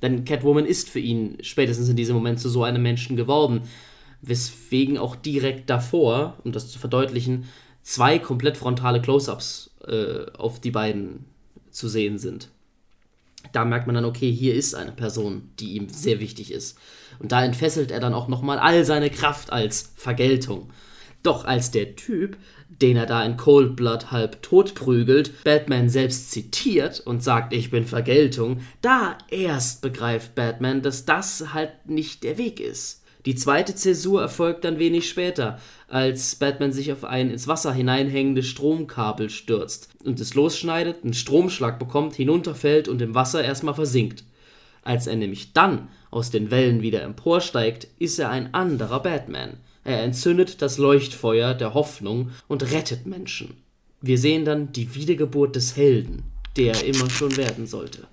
Denn 0.03 0.25
Catwoman 0.25 0.67
ist 0.67 0.89
für 0.89 1.01
ihn 1.01 1.39
spätestens 1.43 1.89
in 1.89 1.97
diesem 1.97 2.15
Moment 2.15 2.41
zu 2.41 2.49
so 2.49 2.63
einem 2.63 2.83
Menschen 2.83 3.17
geworden. 3.17 3.63
Weswegen 4.21 4.99
auch 4.99 5.17
direkt 5.17 5.71
davor, 5.71 6.37
um 6.45 6.53
das 6.53 6.71
zu 6.71 6.79
verdeutlichen, 6.79 7.45
zwei 7.83 8.19
komplett 8.19 8.57
frontale 8.57 9.01
Close-ups 9.01 9.71
äh, 9.87 10.27
auf 10.37 10.61
die 10.61 10.71
beiden 10.71 11.25
zu 11.71 11.89
sehen 11.89 12.19
sind. 12.19 12.49
Da 13.53 13.65
merkt 13.65 13.87
man 13.87 13.95
dann, 13.95 14.05
okay, 14.05 14.31
hier 14.31 14.55
ist 14.55 14.75
eine 14.75 14.93
Person, 14.93 15.51
die 15.59 15.75
ihm 15.75 15.89
sehr 15.89 16.21
wichtig 16.21 16.51
ist. 16.51 16.77
Und 17.19 17.33
da 17.33 17.45
entfesselt 17.45 17.91
er 17.91 18.01
dann 18.01 18.15
auch 18.15 18.29
nochmal 18.29 18.59
all 18.59 18.85
seine 18.85 19.11
Kraft 19.11 19.53
als 19.53 19.93
Vergeltung. 19.97 20.71
Doch 21.23 21.45
als 21.45 21.71
der 21.71 21.97
Typ, 21.97 22.37
den 22.69 22.97
er 22.97 23.07
da 23.07 23.25
in 23.25 23.37
Cold 23.37 23.77
Blood 23.77 24.11
halb 24.11 24.43
tot 24.43 24.75
prügelt, 24.75 25.45
Batman 25.45 25.89
selbst 25.89 26.31
zitiert 26.31 27.01
und 27.01 27.23
sagt, 27.23 27.53
ich 27.53 27.71
bin 27.71 27.87
Vergeltung, 27.87 28.61
da 28.83 29.19
erst 29.29 29.83
begreift 29.83 30.35
Batman, 30.35 30.83
dass 30.83 31.05
das 31.05 31.53
halt 31.53 31.73
nicht 31.87 32.23
der 32.23 32.39
Weg 32.39 32.61
ist. 32.61 33.03
Die 33.27 33.35
zweite 33.35 33.75
Zäsur 33.75 34.23
erfolgt 34.23 34.65
dann 34.65 34.79
wenig 34.79 35.09
später, 35.09 35.59
als 35.89 36.37
Batman 36.37 36.73
sich 36.73 36.93
auf 36.93 37.05
ein 37.05 37.31
ins 37.31 37.49
Wasser 37.49 37.73
hineinhängendes 37.73 38.47
Stromkabel 38.47 39.29
stürzt 39.29 39.91
und 40.05 40.21
es 40.21 40.35
losschneidet, 40.35 41.03
einen 41.03 41.15
Stromschlag 41.15 41.79
bekommt, 41.79 42.15
hinunterfällt 42.15 42.87
und 42.87 43.03
im 43.03 43.15
Wasser 43.15 43.43
erstmal 43.43 43.75
versinkt. 43.75 44.25
Als 44.83 45.07
er 45.07 45.17
nämlich 45.17 45.53
dann 45.53 45.89
aus 46.11 46.31
den 46.31 46.51
Wellen 46.51 46.81
wieder 46.81 47.03
emporsteigt, 47.03 47.89
ist 47.99 48.19
er 48.19 48.31
ein 48.31 48.55
anderer 48.55 49.01
Batman. 49.03 49.59
Er 49.89 50.03
entzündet 50.03 50.61
das 50.61 50.77
Leuchtfeuer 50.77 51.55
der 51.55 51.73
Hoffnung 51.73 52.31
und 52.47 52.73
rettet 52.73 53.07
Menschen. 53.07 53.57
Wir 54.03 54.19
sehen 54.19 54.45
dann 54.45 54.71
die 54.71 54.95
Wiedergeburt 54.95 55.57
des 55.57 55.79
Helden, 55.79 56.25
der 56.59 56.75
er 56.75 56.85
immer 56.85 57.09
schon 57.09 57.35
werden 57.39 57.67
sollte. 57.67 58.07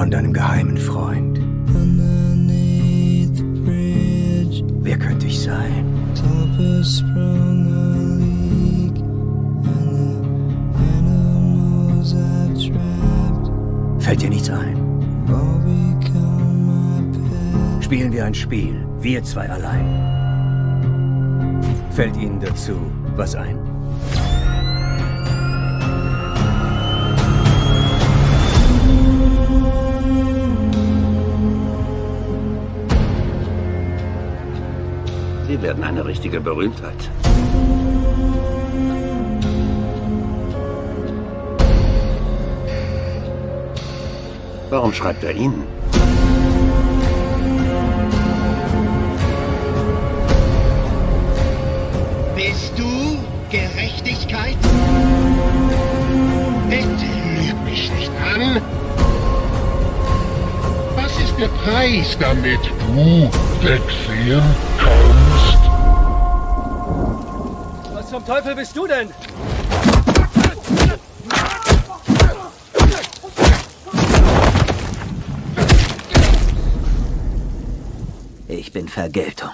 von 0.00 0.10
deinem 0.10 0.32
geheimen 0.32 0.78
Freund. 0.78 1.38
Wer 4.82 4.98
könnte 4.98 5.26
ich 5.26 5.38
sein? 5.38 5.84
Fällt 13.98 14.22
dir 14.22 14.30
nichts 14.30 14.48
ein? 14.48 14.78
Spielen 17.82 18.10
wir 18.10 18.24
ein 18.24 18.34
Spiel, 18.34 18.86
wir 19.02 19.22
zwei 19.22 19.50
allein. 19.50 19.84
Fällt 21.90 22.16
Ihnen 22.16 22.40
dazu 22.40 22.72
was 23.16 23.34
ein? 23.34 23.69
Sie 35.50 35.60
werden 35.62 35.82
eine 35.82 36.04
richtige 36.04 36.38
Berühmtheit. 36.40 37.10
Warum 44.70 44.92
schreibt 44.92 45.24
er 45.24 45.32
Ihnen? 45.32 45.64
Bist 52.36 52.72
du 52.76 53.18
Gerechtigkeit? 53.50 54.56
Bitte 56.68 56.86
lüg 57.40 57.64
mich 57.64 57.90
nicht 57.98 58.12
an. 58.22 58.62
Was 60.94 61.18
ist 61.18 61.36
der 61.40 61.48
Preis, 61.48 62.16
damit 62.20 62.60
du 62.94 63.28
wegsehen 63.66 64.42
kannst? 64.78 65.58
Was 67.92 68.08
zum 68.08 68.19
Teufel 68.30 68.54
bist 68.54 68.76
du 68.76 68.86
denn? 68.86 69.08
Ich 78.46 78.72
bin 78.72 78.86
Vergeltung. 78.86 79.50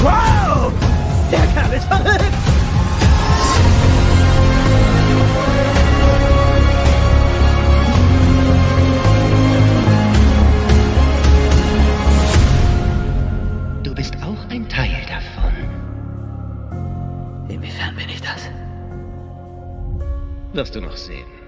Wow! 0.00 0.70
Der 1.32 1.46
Kerl 1.46 1.72
ist 1.72 1.84
verrückt! 1.86 2.23
Wirst 20.54 20.76
du 20.76 20.80
noch 20.80 20.96
sehen. 20.96 21.43